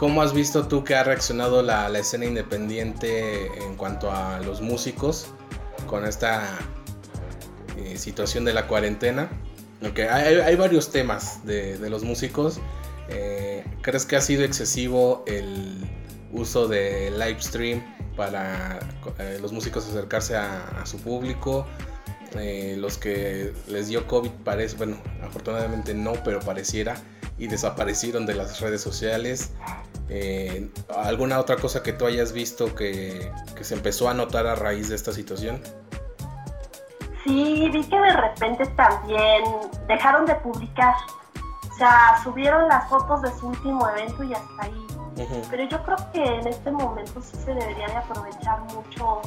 ¿Cómo 0.00 0.22
has 0.22 0.32
visto 0.32 0.66
tú 0.66 0.82
que 0.82 0.94
ha 0.94 1.04
reaccionado 1.04 1.62
la, 1.62 1.86
escena 1.90 2.24
independiente 2.24 3.48
en 3.62 3.76
cuanto 3.76 4.10
a 4.10 4.40
los 4.40 4.62
músicos 4.62 5.26
con 5.86 6.06
esta 6.06 6.56
eh, 7.76 7.98
situación 7.98 8.46
de 8.46 8.54
la 8.54 8.66
cuarentena? 8.66 9.28
Okay, 9.86 10.06
hay, 10.06 10.56
varios 10.56 10.90
temas 10.90 11.44
de, 11.44 11.76
los 11.90 12.02
músicos. 12.02 12.60
Eh, 13.10 13.62
¿Crees 13.82 14.06
que 14.06 14.16
ha 14.16 14.22
sido 14.22 14.42
excesivo 14.42 15.22
el 15.26 15.86
uso 16.32 16.66
de 16.66 17.10
live 17.10 17.42
stream 17.42 17.82
para 18.16 18.78
eh, 19.18 19.36
los 19.42 19.52
músicos 19.52 19.86
acercarse 19.86 20.34
a, 20.34 20.80
su 20.86 20.96
público? 20.96 21.66
Los 22.34 22.98
que 22.98 23.52
les 23.66 23.88
dio 23.88 24.06
COVID 24.06 24.30
parece, 24.44 24.76
bueno, 24.76 24.96
afortunadamente 25.22 25.94
no, 25.94 26.12
pero 26.24 26.40
pareciera 26.40 26.96
y 27.38 27.48
desaparecieron 27.48 28.26
de 28.26 28.34
las 28.34 28.60
redes 28.60 28.82
sociales. 28.82 29.52
Eh, 30.08 30.70
¿Alguna 30.94 31.40
otra 31.40 31.56
cosa 31.56 31.82
que 31.82 31.92
tú 31.92 32.04
hayas 32.04 32.32
visto 32.32 32.74
que, 32.74 33.32
se 33.60 33.74
empezó 33.74 34.08
a 34.08 34.14
notar 34.14 34.46
a 34.46 34.54
raíz 34.54 34.88
de 34.88 34.96
esta 34.96 35.12
situación? 35.12 35.60
Sí, 37.24 37.68
vi 37.72 37.82
que 37.84 37.98
de 37.98 38.12
repente 38.16 38.66
también 38.76 39.42
dejaron 39.88 40.26
de 40.26 40.34
publicar. 40.36 40.94
O 41.70 41.74
sea, 41.76 42.20
subieron 42.22 42.68
las 42.68 42.88
fotos 42.88 43.22
de 43.22 43.30
su 43.38 43.48
último 43.48 43.88
evento 43.88 44.22
y 44.22 44.34
hasta 44.34 44.62
ahí. 44.62 44.86
Pero 45.50 45.64
yo 45.64 45.82
creo 45.84 45.96
que 46.12 46.24
en 46.24 46.46
este 46.46 46.70
momento 46.70 47.20
sí 47.22 47.36
se 47.44 47.54
debería 47.54 47.86
de 47.88 47.96
aprovechar 47.96 48.60
mucho 48.74 49.20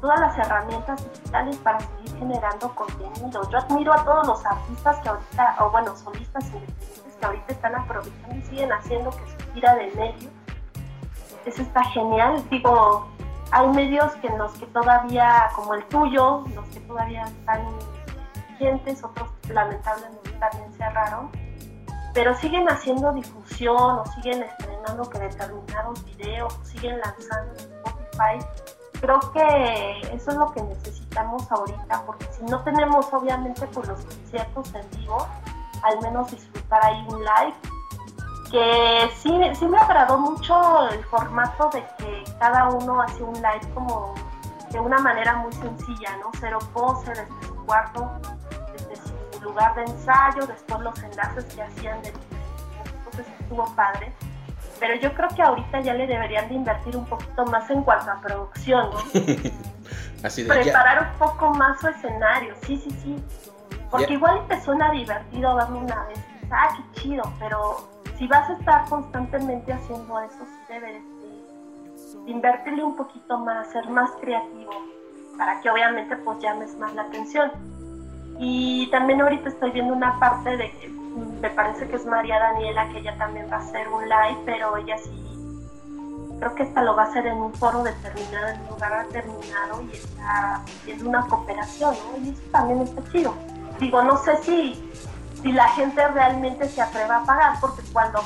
todas 0.00 0.20
las 0.20 0.38
herramientas 0.38 1.04
digitales 1.12 1.56
para 1.58 1.80
seguir 1.80 2.18
generando 2.18 2.74
contenido. 2.74 3.50
Yo 3.50 3.58
admiro 3.58 3.92
a 3.92 4.04
todos 4.04 4.26
los 4.26 4.46
artistas 4.46 4.98
que 5.00 5.08
ahorita, 5.08 5.56
o 5.60 5.70
bueno, 5.70 5.96
solistas 5.96 6.44
independientes 6.46 7.16
que 7.18 7.26
ahorita 7.26 7.52
están 7.52 7.74
aprovechando 7.74 8.36
y 8.36 8.42
siguen 8.42 8.72
haciendo 8.72 9.10
que 9.10 9.30
su 9.30 9.52
gira 9.54 9.74
de 9.74 9.90
medios. 9.92 10.32
Eso 11.44 11.62
está 11.62 11.82
genial. 11.84 12.44
Digo, 12.50 13.08
hay 13.50 13.68
medios 13.68 14.12
que 14.16 14.26
en 14.26 14.38
los 14.38 14.52
que 14.54 14.66
todavía, 14.66 15.48
como 15.54 15.74
el 15.74 15.84
tuyo, 15.86 16.44
los 16.54 16.68
que 16.68 16.80
todavía 16.80 17.24
están 17.24 17.66
vigentes, 18.50 19.02
otros 19.02 19.30
lamentablemente 19.48 20.30
también 20.32 20.72
cerraron, 20.74 21.30
pero 22.12 22.34
siguen 22.34 22.68
haciendo 22.68 23.12
difusión 23.12 24.00
o 24.00 24.04
siguen 24.06 24.42
estrenando 24.42 25.08
que 25.08 25.18
determinados 25.18 26.04
videos, 26.04 26.58
siguen 26.64 26.98
lanzando 27.00 27.52
en 27.52 27.72
Spotify. 27.72 28.46
Creo 29.00 29.20
que 29.32 30.00
eso 30.12 30.30
es 30.30 30.36
lo 30.36 30.50
que 30.52 30.62
necesitamos 30.62 31.50
ahorita, 31.50 32.02
porque 32.04 32.26
si 32.32 32.44
no 32.44 32.62
tenemos 32.64 33.12
obviamente 33.12 33.66
por 33.68 33.86
los 33.86 34.00
conciertos 34.04 34.74
en 34.74 34.90
vivo, 34.98 35.26
al 35.82 36.00
menos 36.00 36.30
disfrutar 36.30 36.84
ahí 36.84 37.06
un 37.08 37.20
live. 37.20 37.54
Que 38.50 39.10
sí, 39.14 39.38
sí 39.54 39.66
me 39.66 39.78
agradó 39.78 40.18
mucho 40.18 40.88
el 40.88 41.04
formato 41.04 41.68
de 41.72 41.84
que 41.98 42.24
cada 42.38 42.68
uno 42.70 43.00
hace 43.02 43.22
un 43.22 43.34
live 43.34 43.72
como 43.74 44.14
de 44.70 44.80
una 44.80 44.98
manera 44.98 45.36
muy 45.36 45.52
sencilla, 45.52 46.16
¿no? 46.16 46.30
Cero 46.40 46.58
pose 46.72 47.10
desde 47.10 47.46
su 47.46 47.54
cuarto, 47.66 48.10
desde 48.72 48.96
su 48.96 49.42
lugar 49.42 49.74
de 49.74 49.82
ensayo, 49.82 50.46
después 50.46 50.80
los 50.80 50.98
enlaces 51.02 51.44
que 51.54 51.62
hacían 51.62 52.02
de 52.02 52.12
entonces 53.18 53.26
estuvo 53.40 53.64
padre. 53.74 54.14
Pero 54.80 54.94
yo 54.96 55.12
creo 55.14 55.28
que 55.30 55.42
ahorita 55.42 55.80
ya 55.80 55.94
le 55.94 56.06
deberían 56.06 56.48
de 56.48 56.54
invertir 56.54 56.96
un 56.96 57.04
poquito 57.06 57.44
más 57.46 57.68
en 57.70 57.82
cuanto 57.82 58.10
a 58.10 58.20
producción, 58.20 58.90
¿no? 58.90 58.98
Así 60.22 60.42
de 60.42 60.48
Preparar 60.48 61.10
un 61.12 61.18
poco 61.18 61.54
más 61.54 61.80
su 61.80 61.88
escenario, 61.88 62.54
sí, 62.62 62.76
sí, 62.76 62.90
sí 63.02 63.16
porque 63.90 64.14
igual 64.14 64.46
te 64.48 64.60
suena 64.60 64.90
divertido 64.90 65.56
verlo 65.56 65.78
una 65.78 66.04
vez, 66.04 66.18
ah, 66.50 66.68
qué 66.76 67.00
chido, 67.00 67.22
pero 67.38 67.88
si 68.18 68.26
vas 68.26 68.48
a 68.50 68.54
estar 68.54 68.88
constantemente 68.88 69.72
haciendo 69.72 70.20
eso, 70.20 70.44
sí 70.44 70.72
debes 70.72 71.02
de, 71.02 72.30
invertirle 72.30 72.84
un 72.84 72.96
poquito 72.96 73.38
más, 73.38 73.70
ser 73.70 73.88
más 73.88 74.10
creativo, 74.20 74.70
para 75.38 75.60
que 75.60 75.70
obviamente 75.70 76.16
pues 76.16 76.38
llames 76.40 76.76
más 76.76 76.94
la 76.94 77.02
atención. 77.02 77.50
Y 78.38 78.88
también 78.90 79.20
ahorita 79.20 79.48
estoy 79.48 79.70
viendo 79.70 79.94
una 79.94 80.18
parte 80.20 80.56
de 80.56 80.70
que 80.78 80.88
me 81.40 81.50
parece 81.50 81.88
que 81.88 81.96
es 81.96 82.06
María 82.06 82.38
Daniela, 82.38 82.88
que 82.90 82.98
ella 82.98 83.16
también 83.16 83.48
va 83.50 83.56
a 83.56 83.60
hacer 83.60 83.88
un 83.88 84.02
live, 84.02 84.38
pero 84.44 84.76
ella 84.76 84.96
sí, 84.98 85.28
creo 86.38 86.54
que 86.54 86.62
esta 86.62 86.82
lo 86.82 86.96
va 86.96 87.04
a 87.04 87.06
hacer 87.06 87.26
en 87.26 87.36
un 87.36 87.52
foro 87.54 87.82
determinado, 87.82 88.48
en 88.48 88.60
un 88.62 88.68
lugar 88.68 89.06
determinado 89.06 89.82
y 89.82 89.96
está 89.96 90.54
haciendo 90.54 91.08
una 91.08 91.26
cooperación, 91.26 91.94
¿no? 91.94 92.24
Y 92.24 92.30
eso 92.30 92.42
también 92.52 92.82
está 92.82 93.02
chido. 93.10 93.34
Digo, 93.78 94.02
no 94.02 94.16
sé 94.22 94.36
si, 94.42 94.90
si 95.42 95.52
la 95.52 95.68
gente 95.70 96.06
realmente 96.08 96.68
se 96.68 96.80
atreva 96.80 97.18
a 97.18 97.24
pagar, 97.24 97.60
porque 97.60 97.82
cuando 97.92 98.20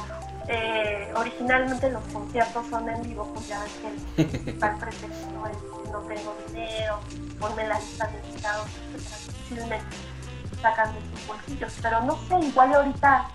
eh, 0.48 1.12
originalmente 1.16 1.90
los 1.90 2.02
conciertos 2.12 2.66
son 2.68 2.88
en 2.88 3.02
vivo, 3.02 3.30
pues 3.34 3.48
ya 3.48 3.60
ves 3.60 3.72
que 3.80 4.22
el 4.22 4.28
principal 4.28 4.76
pretexto 4.78 5.46
es 5.50 5.90
no 5.92 5.98
tengo 6.00 6.34
dinero, 6.48 6.98
ponme 7.38 7.66
la 7.68 7.78
lista 7.78 8.06
de 8.06 8.28
invitados, 8.28 8.66
difícilmente 8.94 10.11
sacan 10.62 10.94
de 10.94 11.00
sus 11.10 11.26
bolsillos. 11.26 11.74
Pero 11.82 12.00
no 12.02 12.16
sé, 12.28 12.38
igual 12.46 12.74
ahorita 12.74 13.26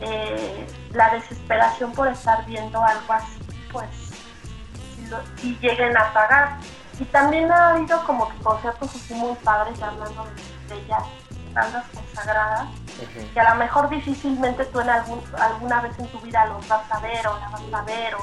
eh, 0.00 0.66
la 0.92 1.10
desesperación 1.10 1.92
por 1.92 2.08
estar 2.08 2.44
viendo 2.46 2.82
algo 2.82 3.12
así, 3.12 3.40
pues 3.70 3.88
si, 5.36 5.56
lleguen 5.60 5.96
a 5.96 6.12
pagar. 6.12 6.56
Y 6.98 7.04
también 7.04 7.52
ha 7.52 7.70
habido 7.70 8.02
como 8.04 8.28
que 8.28 8.36
conciertos 8.38 8.94
así 8.94 9.14
muy 9.14 9.36
padres 9.36 9.80
hablando 9.80 10.24
de 10.24 10.58
de 10.68 10.80
ellas, 10.80 11.02
bandas 11.52 11.84
consagradas, 11.94 12.68
que 13.32 13.40
a 13.40 13.54
lo 13.54 13.56
mejor 13.58 13.88
difícilmente 13.88 14.64
tú 14.66 14.80
en 14.80 14.90
algún, 14.90 15.22
alguna 15.38 15.80
vez 15.80 15.98
en 15.98 16.06
tu 16.08 16.20
vida 16.20 16.46
los 16.46 16.66
vas 16.68 16.90
a 16.90 17.00
ver 17.00 17.26
o 17.26 17.38
la 17.38 17.48
vas 17.48 17.62
a 17.72 17.82
ver. 17.82 18.14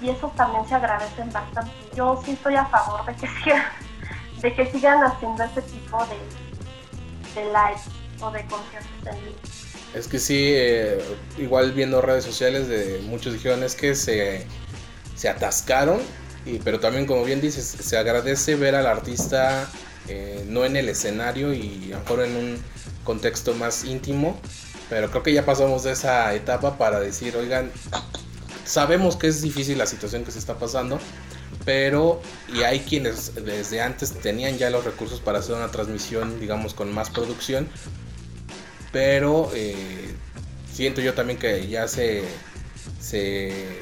y 0.00 0.08
esos 0.08 0.34
también 0.34 0.66
se 0.66 0.74
agradecen 0.74 1.30
bastante. 1.32 1.70
Yo 1.94 2.20
sí 2.24 2.32
estoy 2.32 2.56
a 2.56 2.64
favor 2.66 3.04
de 3.04 3.14
que 3.14 3.26
sigan, 3.44 3.64
de 4.40 4.54
que 4.54 4.66
sigan 4.72 5.04
haciendo 5.04 5.44
ese 5.44 5.62
tipo 5.62 6.04
de, 6.06 6.49
de 7.34 7.44
o 8.22 8.30
de 8.30 8.44
conciertos 8.46 8.90
en 9.06 9.98
Es 9.98 10.08
que 10.08 10.18
sí, 10.18 10.52
eh, 10.52 11.00
igual 11.38 11.72
viendo 11.72 12.00
redes 12.00 12.24
sociales 12.24 12.68
de 12.68 13.00
muchos 13.04 13.32
dijeron 13.32 13.64
que 13.78 13.94
se, 13.94 14.46
se 15.16 15.28
atascaron, 15.28 16.00
y, 16.44 16.58
pero 16.58 16.80
también 16.80 17.06
como 17.06 17.24
bien 17.24 17.40
dices, 17.40 17.64
se 17.64 17.96
agradece 17.96 18.54
ver 18.56 18.74
al 18.74 18.86
artista 18.86 19.68
eh, 20.08 20.44
no 20.48 20.64
en 20.64 20.76
el 20.76 20.88
escenario 20.88 21.52
y 21.52 21.92
a 21.92 21.96
lo 21.96 22.02
mejor 22.02 22.24
en 22.24 22.36
un 22.36 22.62
contexto 23.04 23.54
más 23.54 23.84
íntimo, 23.84 24.40
pero 24.88 25.10
creo 25.10 25.22
que 25.22 25.32
ya 25.32 25.44
pasamos 25.44 25.84
de 25.84 25.92
esa 25.92 26.34
etapa 26.34 26.78
para 26.78 26.98
decir, 26.98 27.36
oigan, 27.36 27.70
sabemos 28.64 29.16
que 29.16 29.28
es 29.28 29.42
difícil 29.42 29.78
la 29.78 29.86
situación 29.86 30.24
que 30.24 30.32
se 30.32 30.38
está 30.38 30.54
pasando, 30.58 30.98
pero 31.64 32.20
y 32.52 32.62
hay 32.62 32.80
quienes 32.80 33.34
desde 33.34 33.80
antes 33.80 34.12
tenían 34.12 34.58
ya 34.58 34.70
los 34.70 34.84
recursos 34.84 35.20
para 35.20 35.38
hacer 35.38 35.56
una 35.56 35.70
transmisión, 35.70 36.40
digamos, 36.40 36.74
con 36.74 36.92
más 36.92 37.10
producción, 37.10 37.68
pero 38.92 39.50
eh, 39.54 40.14
siento 40.72 41.00
yo 41.00 41.14
también 41.14 41.38
que 41.38 41.68
ya 41.68 41.88
se, 41.88 42.24
se, 43.00 43.78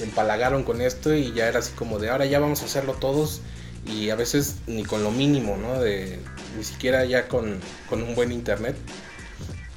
empalagaron 0.00 0.64
con 0.64 0.80
esto 0.80 1.14
y 1.14 1.32
ya 1.32 1.48
era 1.48 1.58
así 1.58 1.72
como 1.72 1.98
de 1.98 2.10
ahora 2.10 2.24
ya 2.26 2.38
vamos 2.38 2.62
a 2.62 2.66
hacerlo 2.66 2.94
todos 2.94 3.40
y 3.84 4.10
a 4.10 4.14
veces 4.14 4.56
ni 4.66 4.84
con 4.84 5.02
lo 5.02 5.10
mínimo, 5.10 5.56
¿no? 5.56 5.80
De, 5.80 6.18
ni 6.56 6.64
siquiera 6.64 7.04
ya 7.04 7.28
con, 7.28 7.60
un 7.90 8.14
buen 8.14 8.32
internet. 8.32 8.76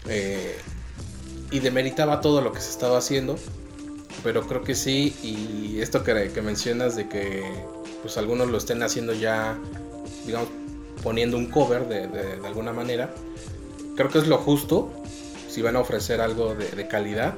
Eh, 0.07 0.57
y 1.51 1.59
demeritaba 1.59 2.21
todo 2.21 2.41
lo 2.41 2.53
que 2.53 2.61
se 2.61 2.69
estaba 2.69 2.97
haciendo, 2.97 3.37
pero 4.23 4.47
creo 4.47 4.63
que 4.63 4.75
sí, 4.75 5.15
y 5.23 5.79
esto 5.81 6.03
que, 6.03 6.29
mencionas 6.41 6.95
de 6.95 7.07
que 7.07 7.43
pues 8.01 8.17
algunos 8.17 8.49
lo 8.49 8.57
estén 8.57 8.83
haciendo 8.83 9.13
ya, 9.13 9.57
digamos, 10.25 10.49
poniendo 11.03 11.37
un 11.37 11.47
cover 11.47 11.87
de, 11.87 12.07
de 12.07 12.47
alguna 12.47 12.73
manera, 12.73 13.13
creo 13.95 14.09
que 14.09 14.19
es 14.19 14.27
lo 14.27 14.37
justo 14.37 14.91
si 15.51 15.61
van 15.61 15.75
a 15.75 15.79
ofrecer 15.79 16.21
algo 16.21 16.55
de, 16.55 16.87
calidad. 16.87 17.35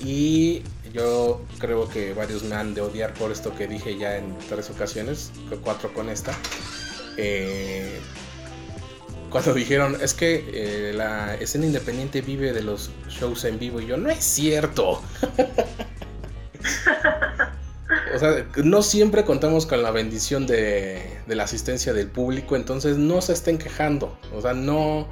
Y 0.00 0.62
yo 0.92 1.40
creo 1.58 1.88
que 1.88 2.12
varios 2.12 2.42
me 2.42 2.56
han 2.56 2.74
de 2.74 2.80
odiar 2.80 3.14
por 3.14 3.30
esto 3.30 3.54
que 3.54 3.66
dije 3.66 3.96
ya 3.96 4.16
en 4.16 4.36
tres 4.48 4.68
ocasiones, 4.70 5.30
cuatro 5.62 5.94
con 5.94 6.08
esta. 6.08 6.36
Eh, 7.16 7.98
cuando 9.36 9.52
dijeron, 9.52 9.98
es 10.00 10.14
que 10.14 10.44
eh, 10.54 10.92
la 10.94 11.34
escena 11.34 11.66
independiente 11.66 12.22
vive 12.22 12.54
de 12.54 12.62
los 12.62 12.90
shows 13.10 13.44
en 13.44 13.58
vivo, 13.58 13.82
y 13.82 13.86
yo, 13.86 13.98
no 13.98 14.08
es 14.08 14.24
cierto. 14.24 15.02
o 18.14 18.18
sea, 18.18 18.46
no 18.64 18.80
siempre 18.80 19.26
contamos 19.26 19.66
con 19.66 19.82
la 19.82 19.90
bendición 19.90 20.46
de, 20.46 21.20
de, 21.26 21.34
la 21.34 21.44
asistencia 21.44 21.92
del 21.92 22.08
público, 22.08 22.56
entonces 22.56 22.96
no 22.96 23.20
se 23.20 23.34
estén 23.34 23.58
quejando. 23.58 24.18
O 24.34 24.40
sea, 24.40 24.54
no, 24.54 25.06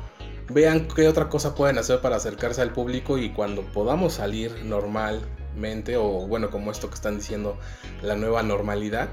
vean 0.49 0.89
qué 0.89 1.07
otra 1.07 1.29
cosa 1.29 1.55
pueden 1.55 1.77
hacer 1.77 2.01
para 2.01 2.17
acercarse 2.17 2.63
al 2.63 2.73
público 2.73 3.19
y 3.19 3.29
cuando 3.29 3.61
podamos 3.61 4.15
salir 4.15 4.65
normalmente 4.65 5.99
o 5.99 6.27
bueno 6.27 6.51
como 6.51 6.71
esto 6.71 6.89
que 6.89 6.95
están 6.95 7.19
diciendo 7.19 7.59
la 8.01 8.17
nueva 8.17 8.43
normalidad 8.43 9.11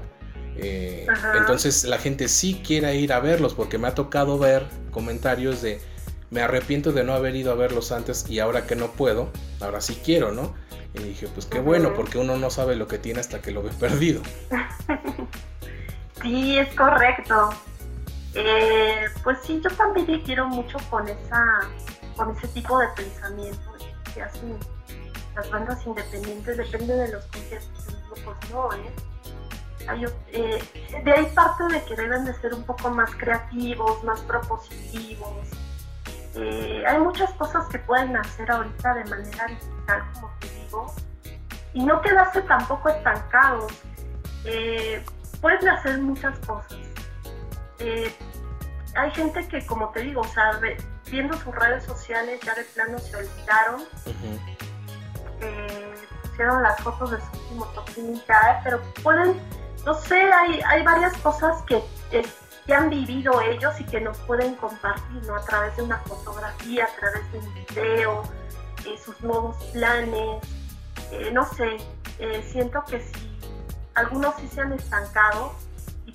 eh, 0.56 1.06
entonces 1.36 1.84
la 1.84 1.98
gente 1.98 2.28
sí 2.28 2.62
quiere 2.64 2.94
ir 2.96 3.12
a 3.12 3.20
verlos 3.20 3.54
porque 3.54 3.78
me 3.78 3.88
ha 3.88 3.94
tocado 3.94 4.38
ver 4.38 4.66
comentarios 4.90 5.62
de 5.62 5.80
me 6.30 6.42
arrepiento 6.42 6.92
de 6.92 7.04
no 7.04 7.14
haber 7.14 7.36
ido 7.36 7.52
a 7.52 7.54
verlos 7.54 7.92
antes 7.92 8.28
y 8.28 8.38
ahora 8.38 8.66
que 8.66 8.76
no 8.76 8.92
puedo 8.92 9.30
ahora 9.60 9.80
sí 9.80 10.00
quiero 10.04 10.32
no 10.32 10.54
y 10.94 11.02
dije 11.02 11.28
pues 11.32 11.46
qué 11.46 11.60
bueno 11.60 11.94
porque 11.94 12.18
uno 12.18 12.36
no 12.36 12.50
sabe 12.50 12.76
lo 12.76 12.86
que 12.86 12.98
tiene 12.98 13.20
hasta 13.20 13.40
que 13.40 13.50
lo 13.50 13.62
ve 13.62 13.70
perdido 13.80 14.22
sí 16.22 16.58
es 16.58 16.74
correcto. 16.74 17.50
Eh, 18.34 19.04
pues 19.22 19.38
sí, 19.44 19.60
yo 19.62 19.70
también 19.76 20.22
quiero 20.22 20.46
mucho 20.48 20.78
con 20.88 21.06
esa, 21.06 21.60
con 22.16 22.34
ese 22.36 22.48
tipo 22.48 22.78
de 22.78 22.86
pensamiento 22.96 23.72
que 24.14 24.22
hacen 24.22 24.56
las 25.34 25.50
bandas 25.50 25.86
independientes, 25.86 26.56
depende 26.56 26.94
de 26.94 27.12
los 27.12 27.24
conciertos, 27.26 27.84
pues 28.24 28.50
no, 28.50 28.72
¿eh? 28.72 28.92
¿Eh? 30.32 30.62
de 31.04 31.12
ahí 31.12 31.26
parte 31.34 31.64
de 31.64 31.82
que 31.84 31.96
deben 31.96 32.24
de 32.24 32.34
ser 32.34 32.54
un 32.54 32.64
poco 32.64 32.90
más 32.90 33.14
creativos, 33.16 34.02
más 34.04 34.20
propositivos. 34.22 35.48
Eh, 36.34 36.82
hay 36.86 36.98
muchas 36.98 37.30
cosas 37.32 37.66
que 37.68 37.78
pueden 37.78 38.16
hacer 38.16 38.50
ahorita 38.50 38.94
de 38.94 39.04
manera 39.04 39.46
digital, 39.46 40.02
como 40.14 40.30
te 40.40 40.48
digo, 40.48 40.94
y 41.74 41.84
no 41.84 42.00
quedarse 42.00 42.42
tampoco 42.42 42.88
estancados. 42.88 43.72
Eh, 44.44 45.04
pueden 45.40 45.68
hacer 45.68 45.98
muchas 46.00 46.38
cosas. 46.40 46.78
Hay 48.94 49.10
gente 49.12 49.48
que, 49.48 49.64
como 49.66 49.88
te 49.90 50.00
digo, 50.00 50.20
o 50.20 50.28
sea, 50.28 50.60
viendo 51.10 51.36
sus 51.38 51.54
redes 51.54 51.84
sociales 51.84 52.40
ya 52.42 52.54
de 52.54 52.64
plano 52.64 52.98
se 52.98 53.16
olvidaron. 53.16 53.82
Pusieron 56.22 56.62
las 56.62 56.80
fotos 56.80 57.10
de 57.10 57.18
su 57.18 57.38
último 57.42 57.66
top 57.74 57.90
pero 58.64 58.80
pueden, 59.02 59.40
no 59.84 59.94
sé, 59.94 60.20
hay, 60.20 60.60
hay 60.66 60.82
varias 60.82 61.16
cosas 61.18 61.62
que, 61.62 61.82
que 62.10 62.74
han 62.74 62.90
vivido 62.90 63.40
ellos 63.40 63.80
y 63.80 63.84
que 63.84 64.00
nos 64.00 64.16
pueden 64.18 64.54
compartir, 64.56 65.24
¿no? 65.26 65.36
A 65.36 65.44
través 65.44 65.76
de 65.76 65.82
una 65.82 65.98
fotografía, 65.98 66.84
a 66.84 67.00
través 67.00 67.32
de 67.32 67.38
un 67.38 67.54
video, 67.54 68.22
eh, 68.86 68.98
sus 69.04 69.20
nuevos 69.20 69.56
planes, 69.72 70.40
no 71.32 71.44
sé, 71.44 71.76
siento 72.50 72.82
que 72.84 73.00
si 73.00 73.38
algunos 73.94 74.34
sí 74.36 74.48
se 74.48 74.62
han 74.62 74.72
estancado, 74.72 75.54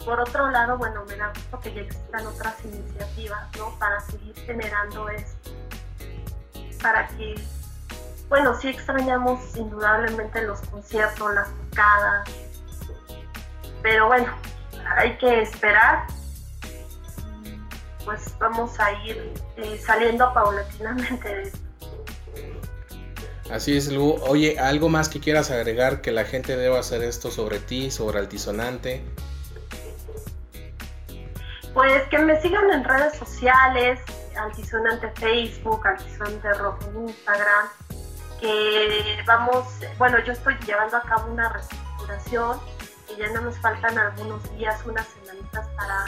por 0.08 0.22
otro 0.22 0.50
lado, 0.52 0.78
bueno, 0.78 1.04
me 1.06 1.18
da 1.18 1.34
gusto 1.34 1.60
que 1.60 1.74
ya 1.74 1.82
existan 1.82 2.26
otras 2.28 2.64
iniciativas, 2.64 3.46
¿no? 3.58 3.78
Para 3.78 4.00
seguir 4.00 4.34
generando 4.36 5.10
esto. 5.10 5.52
Para 6.82 7.08
que, 7.08 7.36
bueno, 8.30 8.58
sí 8.60 8.70
extrañamos 8.70 9.56
indudablemente 9.58 10.42
los 10.44 10.62
conciertos, 10.62 11.34
las 11.34 11.50
tocadas. 11.70 12.30
Pero 13.82 14.08
bueno, 14.08 14.28
hay 14.98 15.18
que 15.18 15.42
esperar. 15.42 16.08
Pues 18.06 18.34
vamos 18.40 18.80
a 18.80 18.92
ir 19.04 19.34
eh, 19.58 19.82
saliendo 19.86 20.34
paulatinamente 20.34 21.28
de 21.28 21.44
esto. 21.44 21.60
Así 23.52 23.78
es, 23.78 23.90
Lu. 23.92 24.16
Oye, 24.28 24.60
¿algo 24.60 24.90
más 24.90 25.08
que 25.08 25.20
quieras 25.20 25.52
agregar 25.52 26.02
que 26.02 26.12
la 26.12 26.26
gente 26.26 26.58
deba 26.58 26.80
hacer 26.80 27.04
esto 27.04 27.32
sobre 27.32 27.60
ti, 27.60 27.92
sobre 27.92 28.20
Altisonante? 28.20 29.04
Pues 31.74 32.04
que 32.10 32.18
me 32.18 32.42
sigan 32.42 32.72
en 32.72 32.84
redes 32.84 33.16
sociales, 33.18 34.00
Altisonante 34.38 35.12
Facebook, 35.12 35.86
Altisonante 35.86 36.54
Rock 36.56 36.84
en 36.88 37.08
Instagram, 37.08 37.68
que 38.42 39.18
vamos, 39.26 39.66
bueno, 39.98 40.18
yo 40.26 40.34
estoy 40.34 40.56
llevando 40.66 40.98
a 40.98 41.04
cabo 41.04 41.32
una 41.32 41.50
reestructuración 41.50 42.60
ya 43.18 43.30
no 43.32 43.42
nos 43.42 43.60
faltan 43.60 43.98
algunos 43.98 44.44
días, 44.58 44.86
unas 44.86 45.08
semanitas 45.08 45.68
para 45.76 46.06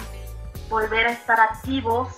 volver 0.69 1.07
a 1.07 1.11
estar 1.11 1.37
activos. 1.39 2.13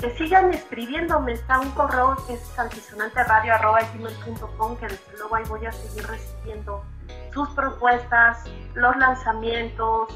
Que 0.00 0.14
sigan 0.18 0.52
escribiéndome, 0.52 1.32
está 1.32 1.58
un 1.58 1.70
correo 1.70 2.16
que 2.26 2.34
es 2.34 2.58
altisonanteradio.com 2.58 4.76
que 4.76 4.88
desde 4.88 5.18
luego 5.18 5.36
ahí 5.36 5.44
voy 5.48 5.64
a 5.64 5.72
seguir 5.72 6.06
recibiendo 6.06 6.84
sus 7.32 7.48
propuestas, 7.50 8.44
los 8.74 8.94
lanzamientos, 8.96 10.08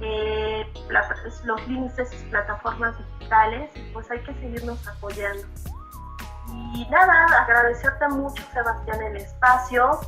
eh, 0.00 0.66
los 1.44 1.68
links 1.68 1.96
de 1.96 2.06
sus 2.06 2.22
plataformas 2.30 2.94
digitales, 2.98 3.70
pues 3.92 4.10
hay 4.10 4.20
que 4.20 4.32
seguirnos 4.34 4.86
apoyando. 4.86 5.46
Y 6.74 6.86
nada, 6.90 7.26
agradecerte 7.42 8.08
mucho 8.08 8.42
Sebastián 8.52 9.02
el 9.02 9.16
espacio, 9.16 10.00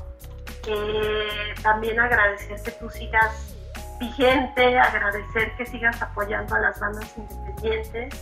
también 1.62 1.98
agradecer 2.00 2.60
que 2.62 2.70
tú 2.72 2.90
sigas 2.90 3.54
vigente, 3.98 4.78
agradecer 4.78 5.52
que 5.56 5.66
sigas 5.66 6.00
apoyando 6.00 6.54
a 6.54 6.60
las 6.60 6.80
bandas 6.80 7.12
independientes 7.16 8.14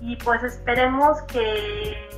y 0.00 0.16
pues 0.16 0.42
esperemos 0.42 1.22
que 1.22 2.08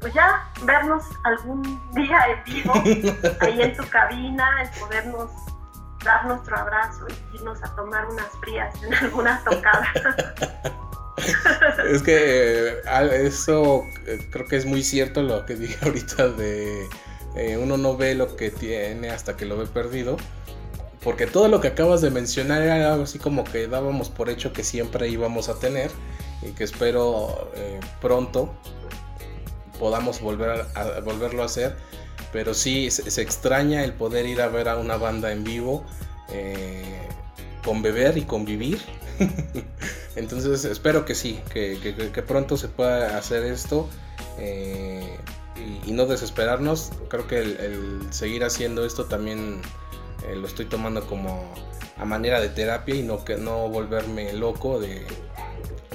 pues 0.00 0.12
ya 0.14 0.48
vernos 0.64 1.04
algún 1.24 1.62
día 1.94 2.18
en 2.28 2.44
vivo 2.44 2.72
ahí 3.40 3.62
en 3.62 3.76
tu 3.76 3.88
cabina, 3.88 4.62
el 4.62 4.80
podernos 4.80 5.30
dar 6.04 6.26
nuestro 6.26 6.56
abrazo 6.56 7.06
y 7.08 7.36
irnos 7.36 7.62
a 7.62 7.74
tomar 7.74 8.06
unas 8.06 8.28
frías 8.40 8.74
en 8.82 8.94
alguna 8.94 9.42
tocada. 9.44 9.92
es 11.90 12.02
que 12.02 12.80
eh, 12.84 13.26
eso 13.26 13.82
eh, 14.06 14.28
creo 14.30 14.46
que 14.46 14.56
es 14.56 14.66
muy 14.66 14.82
cierto 14.82 15.22
lo 15.22 15.44
que 15.46 15.54
dije 15.54 15.76
ahorita 15.84 16.28
de 16.28 16.86
eh, 17.36 17.56
uno 17.56 17.76
no 17.76 17.96
ve 17.96 18.14
lo 18.14 18.36
que 18.36 18.50
tiene 18.50 19.10
hasta 19.10 19.36
que 19.36 19.44
lo 19.44 19.56
ve 19.56 19.66
perdido. 19.66 20.16
Porque 21.02 21.26
todo 21.26 21.48
lo 21.48 21.60
que 21.60 21.68
acabas 21.68 22.00
de 22.00 22.10
mencionar 22.10 22.62
era 22.62 22.92
algo 22.92 23.04
así 23.04 23.18
como 23.18 23.44
que 23.44 23.68
dábamos 23.68 24.08
por 24.08 24.28
hecho 24.28 24.52
que 24.52 24.64
siempre 24.64 25.08
íbamos 25.08 25.48
a 25.48 25.54
tener 25.54 25.90
y 26.42 26.50
que 26.50 26.64
espero 26.64 27.52
pronto 28.00 28.52
podamos 29.78 30.20
volver 30.20 30.66
a, 30.74 31.00
volverlo 31.00 31.42
a 31.42 31.46
hacer 31.46 31.76
pero 32.32 32.54
sí 32.54 32.90
se, 32.90 33.22
extraña 33.22 33.84
el 33.84 33.92
poder 33.92 34.26
ir 34.26 34.42
a 34.42 34.48
ver 34.48 34.68
a 34.68 34.76
una 34.76 34.96
banda 34.96 35.32
en 35.32 35.44
vivo, 35.44 35.84
eh, 36.30 37.08
con 37.64 37.82
beber 37.82 38.18
y 38.18 38.22
convivir. 38.22 38.78
Entonces 40.16 40.64
espero 40.64 41.04
que 41.04 41.14
sí, 41.14 41.40
que, 41.50 42.24
pronto 42.26 42.56
se 42.56 42.68
pueda 42.68 43.16
hacer 43.16 43.44
esto 43.44 43.88
eh, 44.38 45.16
y, 45.84 45.92
no 45.92 46.06
desesperarnos. 46.06 46.92
Creo 47.08 47.26
que 47.26 47.38
el, 47.38 48.00
seguir 48.10 48.44
haciendo 48.44 48.84
esto 48.84 49.06
también 49.06 49.60
eh, 50.28 50.36
lo 50.36 50.46
estoy 50.46 50.66
tomando 50.66 51.06
como 51.06 51.54
a 51.96 52.04
manera 52.04 52.40
de 52.40 52.48
terapia 52.48 52.94
y 52.94 53.02
no 53.02 53.24
que 53.24 53.36
no 53.36 53.68
volverme 53.68 54.32
loco 54.32 54.78
de 54.78 55.06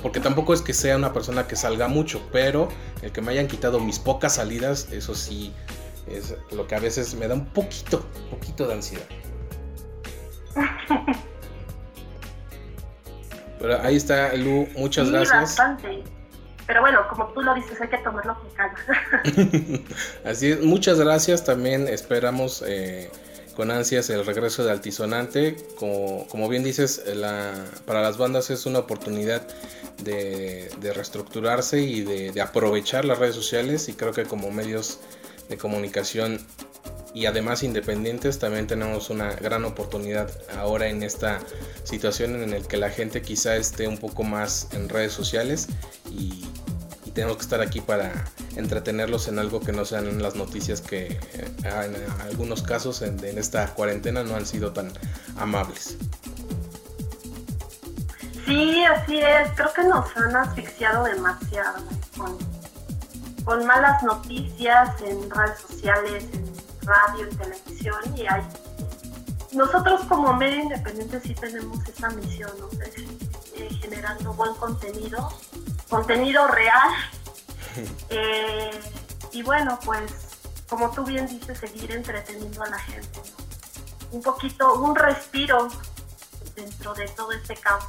porque 0.02 0.20
tampoco 0.20 0.54
es 0.54 0.62
que 0.62 0.74
sea 0.74 0.96
una 0.96 1.14
persona 1.14 1.48
que 1.48 1.56
salga 1.56 1.88
mucho, 1.88 2.28
pero 2.32 2.70
el 3.04 3.12
que 3.12 3.22
me 3.22 3.32
hayan 3.32 3.48
quitado 3.48 3.80
mis 3.80 4.00
pocas 4.00 4.36
salidas, 4.36 4.92
eso 4.92 5.14
sí 5.14 5.54
es 6.08 6.36
lo 6.52 6.68
que 6.68 6.76
a 6.76 6.80
veces 6.80 7.14
me 7.14 7.28
da 7.28 7.36
un 7.36 7.46
poquito, 7.46 8.04
poquito 8.30 8.68
de 8.68 8.74
ansiedad. 8.74 9.06
Pero 13.60 13.80
ahí 13.84 13.96
está, 13.96 14.34
Lu, 14.34 14.68
muchas 14.76 15.06
sí, 15.06 15.14
gracias. 15.14 15.40
Bastante. 15.40 16.04
Pero 16.72 16.80
bueno, 16.80 17.06
como 17.10 17.26
tú 17.34 17.42
lo 17.42 17.54
dices, 17.54 17.82
hay 17.82 17.90
que 17.90 17.98
tomarlo 17.98 18.34
con 18.34 18.50
calma. 18.52 18.80
Así 20.24 20.52
es, 20.52 20.62
muchas 20.62 21.02
gracias. 21.02 21.44
También 21.44 21.90
esperamos 21.90 22.64
eh, 22.66 23.12
con 23.58 23.72
ansias 23.72 24.10
el 24.10 24.26
regreso 24.26 24.64
de 24.64 24.72
Altisonante. 24.72 25.58
Como, 25.78 26.26
como 26.30 26.48
bien 26.48 26.64
dices, 26.64 27.04
la, 27.14 27.52
para 27.86 28.02
las 28.02 28.18
bandas 28.18 28.52
es 28.52 28.66
una 28.66 28.80
oportunidad 28.80 29.46
de, 30.02 30.70
reestructurarse 30.82 31.82
y 31.82 32.06
de, 32.06 32.32
de 32.32 32.42
aprovechar 32.42 33.04
las 33.04 33.20
redes 33.20 33.36
sociales 33.36 33.90
y 33.90 33.94
creo 33.94 34.14
que 34.14 34.24
como 34.24 34.50
medios 34.50 35.02
de 35.50 35.58
comunicación 35.58 36.40
y 37.14 37.26
además 37.26 37.64
independientes 37.64 38.40
también 38.40 38.68
tenemos 38.68 39.10
una 39.10 39.34
gran 39.34 39.66
oportunidad 39.66 40.32
ahora 40.58 40.88
en 40.88 41.04
esta 41.04 41.40
situación 41.84 42.42
en 42.42 42.52
la 42.52 42.60
que 42.62 42.78
la 42.78 42.90
gente 42.90 43.22
quizá 43.22 43.58
esté 43.58 43.88
un 43.88 43.98
poco 43.98 44.24
más 44.24 44.70
en 44.72 44.88
redes 44.88 45.12
sociales 45.12 45.68
y, 46.10 46.46
tenemos 47.14 47.38
que 47.38 47.44
estar 47.44 47.62
aquí 47.62 47.82
para 47.82 48.12
entretenerlos 48.56 49.28
en 49.28 49.40
algo 49.40 49.60
que 49.60 49.72
no 49.72 49.86
sean 49.86 50.22
las 50.22 50.36
noticias 50.36 50.82
que 50.82 51.20
eh, 51.34 51.52
en 51.64 52.22
algunos 52.22 52.62
casos 52.64 53.02
en, 53.02 53.20
esta 53.38 53.74
cuarentena 53.74 54.24
no 54.24 54.36
han 54.36 54.46
sido 54.46 54.72
tan 54.72 54.92
amables. 55.38 55.98
Sí, 58.46 58.84
así 58.84 59.20
es. 59.20 59.52
Creo 59.56 59.74
que 59.74 59.84
nos 59.84 60.18
han 60.18 60.36
asfixiado 60.36 61.06
demasiado 61.06 61.84
con, 62.18 63.66
malas 63.66 64.02
noticias 64.04 65.02
en 65.02 65.30
redes 65.30 65.60
sociales, 65.60 66.24
en 66.34 66.52
radio 66.88 67.28
y 67.30 67.36
televisión 67.36 68.18
y 68.18 68.22
hay 68.26 68.42
nosotros 69.54 70.02
como 70.08 70.34
medio 70.34 70.64
independiente 70.64 71.20
sí 71.20 71.36
tenemos 71.36 71.86
esa 71.88 72.10
misión, 72.12 72.52
¿no? 72.60 72.70
Eh, 73.56 73.70
generando 73.82 74.34
buen 74.34 74.54
contenido, 74.56 75.30
contenido 75.92 76.48
real. 76.48 76.90
Eh, 78.10 78.72
y 79.32 79.44
bueno, 79.44 79.80
pues 79.86 80.12
como 80.68 80.90
tú 80.92 81.06
bien 81.06 81.28
dices, 81.28 81.60
seguir 81.60 81.92
entreteniendo 81.92 82.64
a 82.64 82.70
la 82.70 82.80
gente. 82.80 83.20
Un 84.12 84.22
poquito, 84.22 84.74
un 84.82 84.96
respiro 84.96 85.68
dentro 86.56 86.94
de 86.94 87.08
todo 87.10 87.32
este 87.34 87.56
caos. 87.56 87.84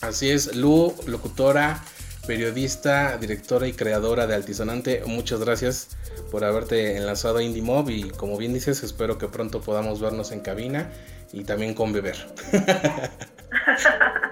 Así 0.00 0.30
es, 0.30 0.54
Lu, 0.54 0.94
locutora, 1.06 1.82
periodista, 2.26 3.16
directora 3.16 3.66
y 3.66 3.72
creadora 3.72 4.26
de 4.26 4.34
Altisonante, 4.34 5.02
muchas 5.06 5.40
gracias 5.40 5.88
por 6.30 6.44
haberte 6.44 6.96
enlazado 6.96 7.38
a 7.38 7.42
IndieMob 7.42 7.88
y 7.90 8.10
como 8.10 8.36
bien 8.36 8.52
dices, 8.52 8.82
espero 8.82 9.18
que 9.18 9.28
pronto 9.28 9.60
podamos 9.60 10.00
vernos 10.00 10.30
en 10.30 10.40
cabina 10.40 10.92
y 11.32 11.44
también 11.44 11.74
con 11.74 11.92
beber. 11.92 12.16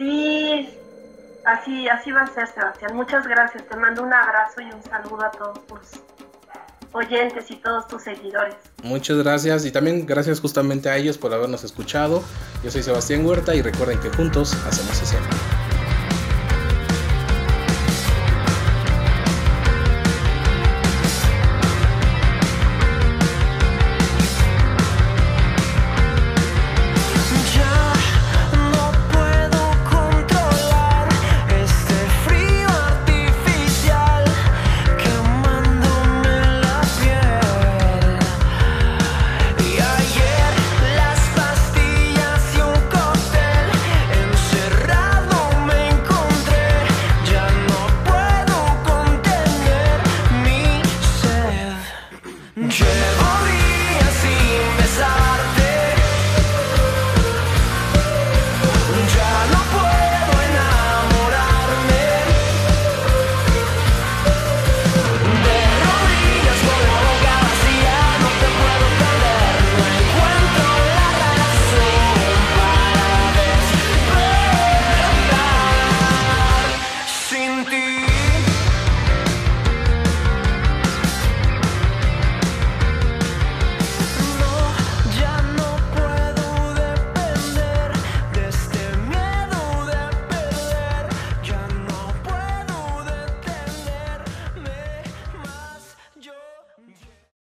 sí, 0.00 0.68
así, 1.44 1.88
así 1.88 2.10
va 2.10 2.22
a 2.22 2.26
ser, 2.26 2.48
Sebastián. 2.48 2.96
Muchas 2.96 3.26
gracias. 3.26 3.64
Te 3.68 3.76
mando 3.76 4.02
un 4.02 4.12
abrazo 4.12 4.60
y 4.62 4.64
un 4.64 4.82
saludo 4.82 5.24
a 5.24 5.30
todos 5.30 5.66
tus 5.66 6.00
oyentes 6.92 7.50
y 7.50 7.56
todos 7.56 7.86
tus 7.86 8.02
seguidores. 8.02 8.56
Muchas 8.82 9.18
gracias 9.18 9.64
y 9.64 9.70
también 9.70 10.06
gracias 10.06 10.40
justamente 10.40 10.88
a 10.88 10.96
ellos 10.96 11.18
por 11.18 11.32
habernos 11.32 11.62
escuchado. 11.62 12.24
Yo 12.64 12.70
soy 12.70 12.82
Sebastián 12.82 13.24
Huerta 13.24 13.54
y 13.54 13.62
recuerden 13.62 14.00
que 14.00 14.10
juntos 14.10 14.54
hacemos 14.66 15.00
escena. 15.00 15.59